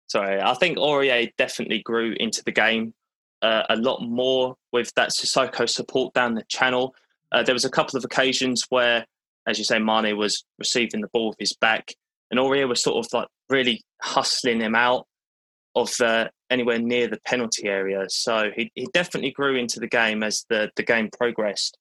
Sorry, 0.08 0.40
I 0.40 0.54
think 0.54 0.78
Aurier 0.78 1.30
definitely 1.38 1.80
grew 1.82 2.14
into 2.18 2.42
the 2.44 2.52
game 2.52 2.94
uh, 3.42 3.62
a 3.70 3.76
lot 3.76 4.00
more 4.02 4.56
with 4.72 4.92
that 4.96 5.10
Sissoko 5.10 5.68
support 5.68 6.14
down 6.14 6.34
the 6.34 6.44
channel. 6.48 6.94
Uh, 7.30 7.42
there 7.42 7.54
was 7.54 7.64
a 7.64 7.70
couple 7.70 7.96
of 7.96 8.04
occasions 8.04 8.64
where, 8.70 9.06
as 9.46 9.58
you 9.58 9.64
say, 9.64 9.78
Mane 9.78 10.16
was 10.16 10.44
receiving 10.58 11.00
the 11.00 11.08
ball 11.12 11.28
with 11.28 11.38
his 11.38 11.54
back, 11.54 11.94
and 12.30 12.40
Aurier 12.40 12.68
was 12.68 12.82
sort 12.82 13.04
of 13.04 13.12
like 13.12 13.28
really 13.48 13.82
hustling 14.02 14.60
him 14.60 14.74
out 14.74 15.06
of 15.74 15.92
uh, 16.00 16.28
anywhere 16.50 16.78
near 16.78 17.06
the 17.06 17.20
penalty 17.26 17.68
area. 17.68 18.04
So 18.08 18.50
he, 18.56 18.72
he 18.74 18.88
definitely 18.92 19.30
grew 19.30 19.56
into 19.56 19.78
the 19.78 19.86
game 19.86 20.22
as 20.22 20.44
the, 20.48 20.70
the 20.76 20.82
game 20.82 21.10
progressed. 21.16 21.78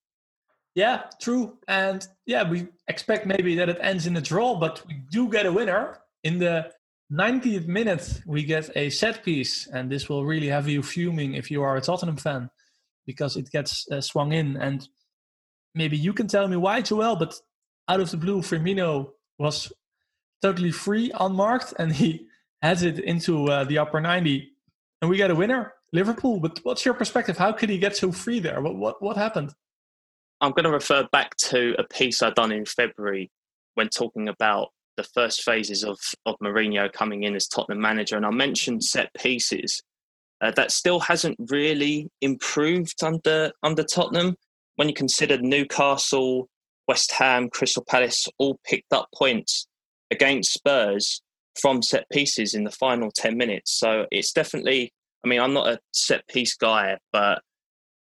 Yeah, 0.78 1.06
true. 1.20 1.58
And 1.68 2.08
yeah, 2.28 2.48
we 2.48 2.68
expect 2.88 3.26
maybe 3.26 3.56
that 3.56 3.68
it 3.68 3.80
ends 3.82 4.06
in 4.06 4.16
a 4.16 4.22
draw, 4.22 4.60
but 4.60 4.86
we 4.86 5.02
do 5.10 5.28
get 5.28 5.48
a 5.48 5.52
winner. 5.52 5.98
In 6.24 6.38
the 6.38 6.72
90th 7.12 7.66
minute, 7.66 8.22
we 8.28 8.44
get 8.44 8.70
a 8.76 8.92
set 8.92 9.24
piece, 9.24 9.66
and 9.66 9.92
this 9.92 10.08
will 10.08 10.24
really 10.24 10.50
have 10.50 10.68
you 10.68 10.84
fuming 10.84 11.34
if 11.34 11.50
you 11.50 11.63
are 11.63 11.78
a 11.78 11.82
Tottenham 11.82 12.16
fan 12.16 12.52
because 13.08 13.38
it 13.38 13.50
gets 13.50 13.90
uh, 13.92 14.02
swung 14.02 14.34
in. 14.34 14.56
And 14.58 14.88
maybe 15.74 15.98
you 15.98 16.13
can 16.13 16.28
tell 16.28 16.48
me 16.48 16.58
why, 16.58 16.82
Joel, 16.82 17.16
but 17.16 17.34
out 17.90 18.00
of 18.00 18.12
the 18.12 18.18
blue, 18.18 18.42
Firmino 18.42 19.13
was 19.40 19.74
totally 20.44 20.72
free, 20.72 21.12
unmarked, 21.20 21.74
and 21.80 21.92
he 21.92 22.28
heads 22.62 22.84
it 22.84 23.00
into 23.00 23.48
uh, 23.48 23.63
the 23.63 23.80
upper 23.80 24.00
90 24.00 24.52
and 25.02 25.10
we 25.10 25.18
get 25.18 25.32
a 25.32 25.36
winner, 25.36 25.74
Liverpool. 25.92 26.40
But 26.40 26.60
what's 26.62 26.86
your 26.86 26.94
perspective? 26.94 27.36
How 27.36 27.52
could 27.52 27.70
he 27.70 27.80
get 27.80 27.96
so 27.96 28.12
free 28.12 28.40
there? 28.40 28.62
What 28.62 28.76
what 28.76 29.02
what 29.02 29.18
happened? 29.18 29.54
I'm 30.41 30.52
going 30.52 30.65
to 30.65 30.71
refer 30.71 31.08
back 31.12 31.36
to 31.50 31.73
a 31.80 31.84
piece 31.84 32.21
I 32.21 32.30
done 32.32 32.52
in 32.52 32.65
February 32.65 33.32
when 33.76 33.89
talking 33.89 34.28
about 34.28 34.69
the 34.95 35.04
first 35.04 35.43
phases 35.43 35.84
of 35.84 35.97
of 36.26 36.36
Mourinho 36.43 36.91
coming 36.91 37.23
in 37.23 37.36
as 37.36 37.47
Tottenham 37.47 37.82
manager, 37.82 38.17
and 38.17 38.26
I 38.26 38.32
mentioned 38.32 38.84
set 38.84 39.13
pieces. 39.13 39.82
Uh, 40.39 40.52
that 40.52 40.71
still 40.71 41.00
hasn't 41.00 41.36
really 41.50 42.10
improved 42.21 43.04
under 43.04 43.52
under 43.63 43.84
Tottenham. 43.84 44.36
When 44.76 44.88
you 44.88 44.93
consider 44.93 45.39
Newcastle, 45.39 46.47
West 46.88 47.12
Ham, 47.13 47.50
Crystal 47.50 47.84
Palace 47.88 48.28
all 48.38 48.60
picked 48.63 48.93
up 48.93 49.08
points 49.15 49.67
against 50.12 50.54
Spurs 50.54 51.21
from 51.60 51.82
set 51.82 52.08
pieces 52.12 52.54
in 52.54 52.63
the 52.63 52.71
final 52.71 53.12
10 53.15 53.36
minutes. 53.36 53.80
So 53.80 54.06
it's 54.12 54.32
definitely, 54.32 54.93
I 55.26 55.28
mean, 55.28 55.41
I'm 55.41 55.54
not 55.54 55.67
a 55.67 55.80
set 55.91 56.28
piece 56.28 56.56
guy, 56.56 56.97
but 57.12 57.41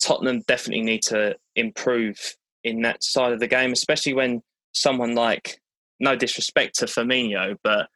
Tottenham 0.04 0.44
definitely 0.48 0.84
need 0.84 1.02
to 1.08 1.36
improve 1.58 2.36
in 2.64 2.82
that 2.84 3.04
side 3.04 3.34
of 3.34 3.40
the 3.40 3.48
game, 3.48 3.74
especially 3.74 4.14
when 4.14 4.42
someone 4.74 5.16
like, 5.16 5.60
no 6.00 6.16
disrespect 6.16 6.78
to 6.80 6.86
Firmino, 6.86 7.56
but 7.64 7.88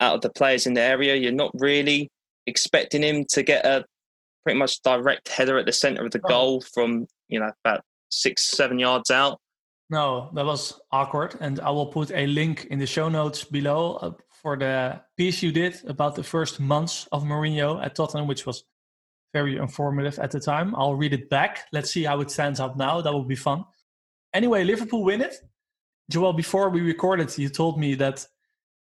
out 0.00 0.16
of 0.16 0.20
the 0.20 0.30
players 0.30 0.66
in 0.66 0.74
the 0.74 0.82
area, 0.82 1.14
you're 1.14 1.32
not 1.32 1.52
really 1.54 2.10
expecting 2.46 3.02
him 3.02 3.24
to 3.30 3.42
get 3.42 3.64
a 3.64 3.84
pretty 4.44 4.58
much 4.58 4.82
direct 4.82 5.28
header 5.28 5.58
at 5.58 5.66
the 5.66 5.72
centre 5.72 6.04
of 6.04 6.10
the 6.10 6.18
goal 6.18 6.60
from, 6.60 7.06
you 7.28 7.40
know, 7.40 7.50
about 7.64 7.82
six, 8.10 8.48
seven 8.48 8.78
yards 8.78 9.10
out. 9.10 9.38
No, 9.88 10.30
that 10.34 10.44
was 10.44 10.80
awkward. 10.90 11.36
And 11.40 11.60
I 11.60 11.70
will 11.70 11.86
put 11.86 12.10
a 12.10 12.26
link 12.26 12.66
in 12.70 12.78
the 12.78 12.86
show 12.86 13.08
notes 13.08 13.44
below 13.44 13.94
uh, 13.94 14.10
for 14.42 14.56
the 14.56 15.00
piece 15.16 15.42
you 15.42 15.52
did 15.52 15.80
about 15.86 16.14
the 16.16 16.22
first 16.22 16.60
months 16.60 17.08
of 17.12 17.22
Mourinho 17.22 17.84
at 17.84 17.94
Tottenham, 17.94 18.26
which 18.26 18.46
was 18.46 18.64
very 19.32 19.56
informative 19.56 20.18
at 20.18 20.30
the 20.30 20.40
time. 20.40 20.74
I'll 20.74 20.94
read 20.94 21.12
it 21.12 21.28
back. 21.28 21.66
Let's 21.72 21.90
see 21.90 22.04
how 22.04 22.20
it 22.20 22.30
stands 22.30 22.60
up 22.60 22.76
now. 22.76 23.00
That 23.00 23.12
will 23.12 23.24
be 23.24 23.36
fun. 23.36 23.64
Anyway, 24.32 24.64
Liverpool 24.64 25.04
win 25.04 25.20
it. 25.20 25.34
Joel, 26.10 26.32
before 26.32 26.70
we 26.70 26.80
recorded, 26.80 27.36
you 27.36 27.48
told 27.48 27.78
me 27.78 27.94
that 27.96 28.26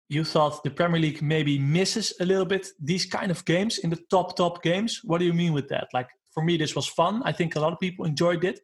you 0.08 0.24
thought 0.24 0.62
the 0.62 0.70
Premier 0.70 1.00
League 1.00 1.22
maybe 1.22 1.58
misses 1.58 2.12
a 2.20 2.24
little 2.24 2.44
bit 2.44 2.68
these 2.80 3.06
kind 3.06 3.30
of 3.30 3.44
games 3.44 3.78
in 3.78 3.90
the 3.90 4.00
top, 4.10 4.36
top 4.36 4.62
games. 4.62 5.00
What 5.04 5.18
do 5.18 5.24
you 5.24 5.32
mean 5.32 5.52
with 5.52 5.68
that? 5.68 5.88
Like, 5.94 6.08
for 6.32 6.44
me, 6.44 6.56
this 6.56 6.76
was 6.76 6.86
fun. 6.86 7.22
I 7.24 7.32
think 7.32 7.56
a 7.56 7.60
lot 7.60 7.72
of 7.72 7.80
people 7.80 8.04
enjoyed 8.04 8.44
it. 8.44 8.60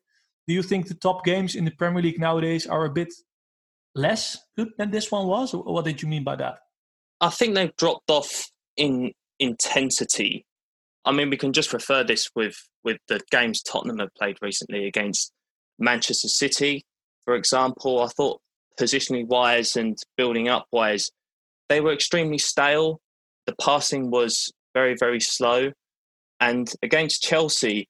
Do 0.46 0.54
you 0.54 0.62
think 0.62 0.88
the 0.88 0.94
top 0.94 1.24
games 1.24 1.54
in 1.54 1.64
the 1.64 1.70
Premier 1.70 2.02
League 2.02 2.20
nowadays 2.20 2.66
are 2.66 2.84
a 2.84 2.90
bit 2.90 3.12
less 3.94 4.38
good 4.56 4.68
than 4.76 4.90
this 4.90 5.10
one 5.10 5.26
was? 5.26 5.52
What 5.52 5.84
did 5.84 6.02
you 6.02 6.08
mean 6.08 6.24
by 6.24 6.36
that? 6.36 6.58
I 7.20 7.30
think 7.30 7.54
they've 7.54 7.76
dropped 7.76 8.10
off 8.10 8.50
in 8.76 9.12
intensity. 9.38 10.44
I 11.04 11.12
mean, 11.12 11.30
we 11.30 11.36
can 11.36 11.52
just 11.52 11.72
refer 11.72 12.04
this 12.04 12.28
with 12.34 12.56
with 12.84 12.98
the 13.08 13.20
games 13.30 13.62
Tottenham 13.62 13.98
have 13.98 14.14
played 14.14 14.36
recently 14.42 14.86
against 14.86 15.32
Manchester 15.78 16.28
City, 16.28 16.84
for 17.24 17.34
example. 17.34 18.00
I 18.02 18.08
thought 18.08 18.40
positioning 18.76 19.28
wise 19.28 19.76
and 19.76 19.98
building 20.16 20.48
up 20.48 20.66
wise, 20.72 21.10
they 21.68 21.80
were 21.80 21.92
extremely 21.92 22.38
stale. 22.38 23.00
The 23.46 23.54
passing 23.56 24.10
was 24.10 24.52
very 24.74 24.94
very 24.98 25.20
slow, 25.20 25.72
and 26.38 26.70
against 26.82 27.22
Chelsea, 27.22 27.88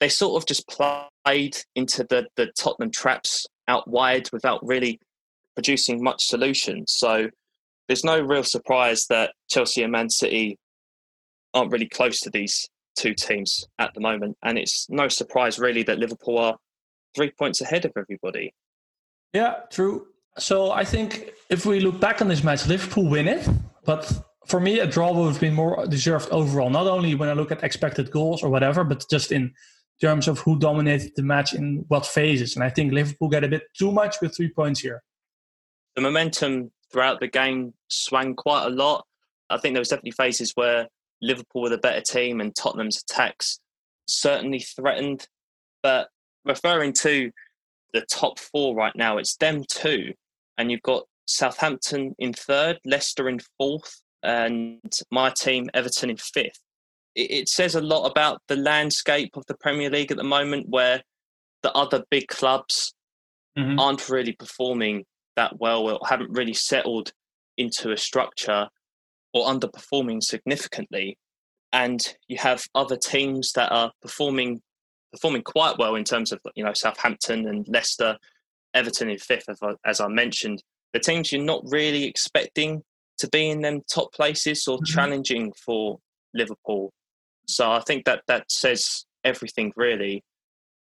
they 0.00 0.08
sort 0.08 0.42
of 0.42 0.46
just 0.46 0.66
played 0.66 1.58
into 1.74 2.06
the 2.08 2.26
the 2.36 2.50
Tottenham 2.58 2.90
traps 2.90 3.46
out 3.68 3.86
wide 3.86 4.28
without 4.32 4.60
really 4.66 4.98
producing 5.54 6.02
much 6.02 6.24
solution. 6.24 6.86
So 6.86 7.28
there's 7.86 8.04
no 8.04 8.20
real 8.20 8.44
surprise 8.44 9.06
that 9.10 9.32
Chelsea 9.50 9.82
and 9.82 9.92
Man 9.92 10.08
City 10.08 10.56
aren't 11.54 11.72
really 11.72 11.88
close 11.88 12.20
to 12.20 12.30
these 12.30 12.68
two 12.96 13.14
teams 13.14 13.66
at 13.78 13.92
the 13.94 14.00
moment. 14.00 14.36
And 14.42 14.58
it's 14.58 14.88
no 14.88 15.08
surprise, 15.08 15.58
really, 15.58 15.82
that 15.84 15.98
Liverpool 15.98 16.38
are 16.38 16.56
three 17.14 17.32
points 17.38 17.60
ahead 17.60 17.84
of 17.84 17.92
everybody. 17.96 18.54
Yeah, 19.32 19.60
true. 19.70 20.06
So 20.38 20.70
I 20.70 20.84
think 20.84 21.32
if 21.48 21.66
we 21.66 21.80
look 21.80 22.00
back 22.00 22.20
on 22.22 22.28
this 22.28 22.44
match, 22.44 22.66
Liverpool 22.66 23.08
win 23.08 23.28
it. 23.28 23.48
But 23.84 24.12
for 24.46 24.60
me, 24.60 24.80
a 24.80 24.86
draw 24.86 25.12
would 25.12 25.32
have 25.32 25.40
been 25.40 25.54
more 25.54 25.86
deserved 25.86 26.28
overall. 26.30 26.70
Not 26.70 26.86
only 26.86 27.14
when 27.14 27.28
I 27.28 27.32
look 27.32 27.52
at 27.52 27.62
expected 27.62 28.10
goals 28.10 28.42
or 28.42 28.50
whatever, 28.50 28.84
but 28.84 29.04
just 29.10 29.32
in 29.32 29.52
terms 30.00 30.28
of 30.28 30.38
who 30.40 30.58
dominated 30.58 31.12
the 31.16 31.22
match 31.22 31.52
in 31.52 31.84
what 31.88 32.06
phases. 32.06 32.54
And 32.54 32.64
I 32.64 32.70
think 32.70 32.92
Liverpool 32.92 33.28
get 33.28 33.44
a 33.44 33.48
bit 33.48 33.64
too 33.76 33.92
much 33.92 34.16
with 34.20 34.34
three 34.34 34.50
points 34.50 34.80
here. 34.80 35.02
The 35.94 36.02
momentum 36.02 36.70
throughout 36.92 37.20
the 37.20 37.28
game 37.28 37.74
swung 37.88 38.34
quite 38.34 38.66
a 38.66 38.70
lot. 38.70 39.06
I 39.50 39.58
think 39.58 39.74
there 39.74 39.80
was 39.80 39.88
definitely 39.88 40.12
phases 40.12 40.52
where 40.54 40.86
Liverpool 41.22 41.62
were 41.62 41.68
the 41.68 41.78
better 41.78 42.00
team 42.00 42.40
and 42.40 42.54
Tottenham's 42.54 43.02
attacks 43.02 43.58
certainly 44.08 44.60
threatened. 44.60 45.26
But 45.82 46.08
referring 46.44 46.92
to 47.00 47.30
the 47.92 48.02
top 48.02 48.38
four 48.38 48.74
right 48.74 48.94
now, 48.94 49.18
it's 49.18 49.36
them 49.36 49.64
two, 49.70 50.12
and 50.58 50.70
you've 50.70 50.82
got 50.82 51.04
Southampton 51.26 52.14
in 52.18 52.32
third, 52.32 52.78
Leicester 52.84 53.28
in 53.28 53.40
fourth, 53.58 54.02
and 54.22 54.92
my 55.10 55.30
team 55.30 55.70
Everton 55.74 56.10
in 56.10 56.16
fifth. 56.16 56.60
It, 57.14 57.30
it 57.30 57.48
says 57.48 57.74
a 57.74 57.80
lot 57.80 58.10
about 58.10 58.42
the 58.48 58.56
landscape 58.56 59.36
of 59.36 59.46
the 59.46 59.56
Premier 59.56 59.90
League 59.90 60.10
at 60.10 60.16
the 60.16 60.24
moment, 60.24 60.66
where 60.68 61.02
the 61.62 61.72
other 61.72 62.04
big 62.10 62.28
clubs 62.28 62.94
mm-hmm. 63.58 63.78
aren't 63.78 64.08
really 64.08 64.32
performing 64.32 65.04
that 65.36 65.58
well 65.58 65.88
or 65.88 65.98
haven't 66.06 66.30
really 66.32 66.54
settled 66.54 67.12
into 67.56 67.92
a 67.92 67.96
structure 67.96 68.68
or 69.32 69.46
underperforming 69.46 70.22
significantly 70.22 71.16
and 71.72 72.14
you 72.28 72.36
have 72.36 72.64
other 72.74 72.96
teams 72.96 73.52
that 73.52 73.70
are 73.70 73.92
performing 74.02 74.60
performing 75.12 75.42
quite 75.42 75.78
well 75.78 75.94
in 75.94 76.04
terms 76.04 76.32
of 76.32 76.40
you 76.54 76.64
know 76.64 76.72
Southampton 76.74 77.48
and 77.48 77.66
Leicester 77.68 78.16
Everton 78.74 79.10
in 79.10 79.18
fifth 79.18 79.48
as 79.84 80.00
I 80.00 80.08
mentioned 80.08 80.62
the 80.92 81.00
teams 81.00 81.32
you're 81.32 81.42
not 81.42 81.62
really 81.66 82.04
expecting 82.04 82.82
to 83.18 83.28
be 83.28 83.48
in 83.50 83.60
them 83.60 83.82
top 83.92 84.12
places 84.12 84.66
or 84.66 84.78
mm-hmm. 84.78 84.84
challenging 84.84 85.52
for 85.64 85.98
Liverpool 86.34 86.92
so 87.46 87.70
I 87.70 87.80
think 87.80 88.04
that 88.04 88.22
that 88.28 88.50
says 88.50 89.04
everything 89.24 89.72
really 89.76 90.24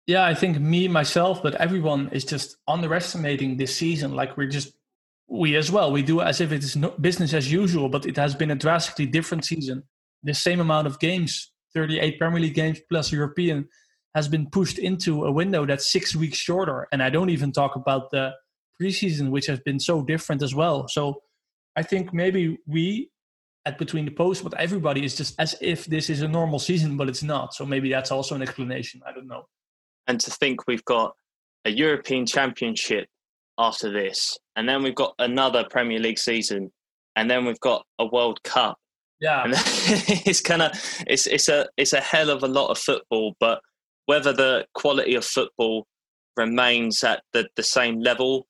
yeah, 0.09 0.25
I 0.25 0.33
think 0.33 0.59
me 0.59 0.87
myself, 0.87 1.43
but 1.43 1.53
everyone 1.61 2.09
is 2.11 2.25
just 2.25 2.57
underestimating 2.67 3.57
this 3.57 3.75
season. 3.75 4.15
Like 4.15 4.35
we're 4.37 4.47
just 4.47 4.73
we 5.29 5.55
as 5.55 5.71
well. 5.71 5.91
We 5.91 6.03
do 6.03 6.21
as 6.21 6.41
if 6.41 6.51
it 6.51 6.63
is 6.63 6.75
business 6.99 7.33
as 7.33 7.51
usual, 7.51 7.89
but 7.89 8.05
it 8.05 8.17
has 8.17 8.35
been 8.35 8.51
a 8.51 8.55
drastically 8.55 9.05
different 9.05 9.45
season. 9.45 9.83
The 10.23 10.33
same 10.33 10.59
amount 10.59 10.87
of 10.87 10.99
games, 10.99 11.51
38 11.73 12.19
Premier 12.19 12.39
League 12.41 12.55
games 12.55 12.79
plus 12.89 13.11
European, 13.11 13.67
has 14.15 14.27
been 14.27 14.49
pushed 14.49 14.79
into 14.79 15.25
a 15.25 15.31
window 15.31 15.65
that's 15.65 15.91
six 15.91 16.15
weeks 16.15 16.37
shorter. 16.37 16.87
And 16.91 17.01
I 17.01 17.09
don't 17.09 17.29
even 17.29 17.51
talk 17.51 17.75
about 17.75 18.09
the 18.11 18.33
preseason, 18.81 19.29
which 19.29 19.45
has 19.45 19.59
been 19.59 19.79
so 19.79 20.01
different 20.01 20.41
as 20.41 20.55
well. 20.55 20.87
So 20.87 21.21
I 21.75 21.83
think 21.83 22.13
maybe 22.13 22.57
we 22.65 23.11
at 23.65 23.77
between 23.77 24.05
the 24.05 24.11
posts, 24.11 24.41
but 24.41 24.53
everybody 24.59 25.05
is 25.05 25.15
just 25.15 25.35
as 25.39 25.55
if 25.61 25.85
this 25.85 26.09
is 26.09 26.21
a 26.21 26.27
normal 26.27 26.59
season, 26.59 26.97
but 26.97 27.07
it's 27.07 27.21
not. 27.21 27.53
So 27.53 27.65
maybe 27.65 27.89
that's 27.89 28.11
also 28.11 28.33
an 28.35 28.41
explanation. 28.41 29.01
I 29.05 29.11
don't 29.11 29.27
know 29.27 29.45
and 30.09 30.19
to 30.19 30.31
think 30.31 30.67
we've 30.67 30.83
got 30.85 31.15
a 31.65 31.69
European 31.69 32.25
Championship 32.25 33.07
after 33.59 33.91
this, 33.91 34.37
and 34.55 34.67
then 34.67 34.81
we've 34.81 34.95
got 34.95 35.13
another 35.19 35.65
Premier 35.69 35.99
League 35.99 36.17
season, 36.17 36.71
and 37.15 37.29
then 37.29 37.45
we've 37.45 37.59
got 37.59 37.85
a 37.99 38.05
World 38.05 38.41
Cup. 38.43 38.77
Yeah, 39.19 39.43
and 39.43 39.53
it's 40.25 40.41
kind 40.41 40.61
of 40.61 40.71
it's 41.05 41.27
it's 41.27 41.49
a 41.49 41.67
it's 41.77 41.93
a 41.93 42.01
hell 42.01 42.29
of 42.29 42.41
a 42.41 42.47
lot 42.47 42.69
of 42.69 42.77
football, 42.77 43.35
but 43.39 43.59
whether 44.05 44.33
the 44.33 44.65
quality 44.73 45.13
of 45.15 45.25
football 45.25 45.85
remains 46.35 47.03
at 47.03 47.21
the, 47.33 47.47
the 47.55 47.63
same 47.63 47.99
level, 47.99 48.47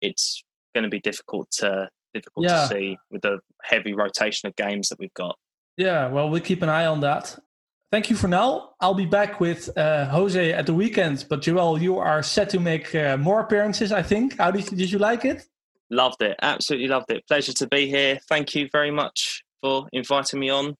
it's 0.00 0.44
going 0.74 0.84
to 0.84 0.90
be 0.90 1.00
difficult 1.00 1.50
to 1.50 1.88
difficult 2.14 2.46
yeah. 2.46 2.60
to 2.60 2.66
see 2.68 2.98
with 3.10 3.22
the 3.22 3.38
heavy 3.64 3.94
rotation 3.94 4.46
of 4.46 4.54
games 4.56 4.88
that 4.88 4.98
we've 4.98 5.14
got. 5.14 5.36
Yeah, 5.76 6.08
well, 6.08 6.30
we 6.30 6.40
keep 6.40 6.62
an 6.62 6.68
eye 6.68 6.86
on 6.86 7.00
that. 7.00 7.38
Thank 7.90 8.10
you 8.10 8.16
for 8.16 8.28
now. 8.28 8.70
I'll 8.80 8.94
be 8.94 9.06
back 9.06 9.40
with 9.40 9.76
uh, 9.76 10.06
Jose 10.06 10.52
at 10.52 10.66
the 10.66 10.74
weekend. 10.74 11.26
But 11.28 11.42
Joel, 11.42 11.80
you 11.80 11.98
are 11.98 12.22
set 12.22 12.50
to 12.50 12.60
make 12.60 12.94
uh, 12.94 13.16
more 13.16 13.40
appearances. 13.40 13.92
I 13.92 14.02
think. 14.02 14.38
How 14.38 14.50
did 14.50 14.70
you, 14.70 14.76
did 14.76 14.90
you 14.90 14.98
like 14.98 15.24
it? 15.24 15.44
Loved 15.90 16.22
it. 16.22 16.36
Absolutely 16.42 16.88
loved 16.88 17.10
it. 17.10 17.26
Pleasure 17.28 17.52
to 17.52 17.68
be 17.68 17.88
here. 17.88 18.18
Thank 18.28 18.54
you 18.54 18.68
very 18.72 18.90
much 18.90 19.42
for 19.62 19.88
inviting 19.92 20.40
me 20.40 20.50
on. 20.50 20.74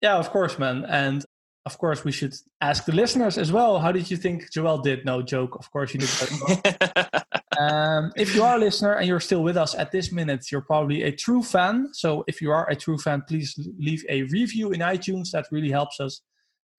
Yeah, 0.00 0.16
of 0.16 0.30
course, 0.30 0.58
man. 0.58 0.84
And 0.84 1.24
of 1.66 1.78
course, 1.78 2.04
we 2.04 2.12
should 2.12 2.34
ask 2.60 2.84
the 2.84 2.92
listeners 2.92 3.38
as 3.38 3.50
well. 3.50 3.78
How 3.78 3.90
did 3.90 4.10
you 4.10 4.18
think 4.18 4.52
Joel 4.52 4.78
did? 4.78 5.04
No 5.06 5.22
joke. 5.22 5.56
Of 5.58 5.70
course, 5.70 5.94
you 5.94 6.00
did. 6.00 6.10
um, 7.58 8.12
if 8.16 8.34
you 8.34 8.42
are 8.42 8.56
a 8.56 8.58
listener 8.58 8.92
and 8.94 9.08
you're 9.08 9.20
still 9.20 9.42
with 9.42 9.56
us 9.56 9.74
at 9.74 9.90
this 9.90 10.12
minute, 10.12 10.52
you're 10.52 10.60
probably 10.60 11.04
a 11.04 11.12
true 11.12 11.42
fan. 11.42 11.88
So 11.92 12.22
if 12.28 12.42
you 12.42 12.50
are 12.50 12.68
a 12.68 12.76
true 12.76 12.98
fan, 12.98 13.22
please 13.26 13.58
leave 13.78 14.04
a 14.10 14.24
review 14.24 14.72
in 14.72 14.80
iTunes. 14.80 15.30
That 15.30 15.46
really 15.50 15.70
helps 15.70 16.00
us. 16.00 16.20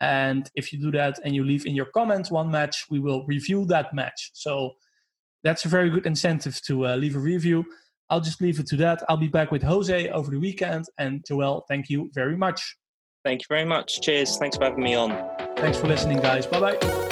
And 0.01 0.51
if 0.53 0.71
you 0.71 0.79
do 0.79 0.91
that 0.91 1.19
and 1.23 1.33
you 1.33 1.43
leave 1.43 1.65
in 1.65 1.73
your 1.73 1.87
comments 1.87 2.29
one 2.29 2.51
match, 2.51 2.85
we 2.91 2.99
will 2.99 3.25
review 3.25 3.65
that 3.65 3.91
match. 3.91 4.31
So 4.33 4.73
that's 5.43 5.65
a 5.65 5.69
very 5.69 5.89
good 5.89 6.05
incentive 6.05 6.61
to 6.67 6.87
uh, 6.87 6.95
leave 6.95 7.15
a 7.15 7.19
review. 7.19 7.65
I'll 8.11 8.21
just 8.21 8.39
leave 8.39 8.59
it 8.59 8.67
to 8.67 8.75
that. 8.77 9.01
I'll 9.09 9.17
be 9.17 9.29
back 9.29 9.51
with 9.51 9.63
Jose 9.63 10.09
over 10.09 10.29
the 10.29 10.39
weekend. 10.39 10.85
And 10.99 11.25
Joel, 11.27 11.65
thank 11.67 11.89
you 11.89 12.11
very 12.13 12.37
much. 12.37 12.75
Thank 13.25 13.41
you 13.41 13.47
very 13.49 13.65
much. 13.65 14.01
Cheers. 14.01 14.37
Thanks 14.37 14.55
for 14.55 14.65
having 14.65 14.83
me 14.83 14.93
on. 14.93 15.09
Thanks 15.57 15.79
for 15.79 15.87
listening, 15.87 16.19
guys. 16.19 16.45
Bye 16.45 16.59
bye. 16.59 17.04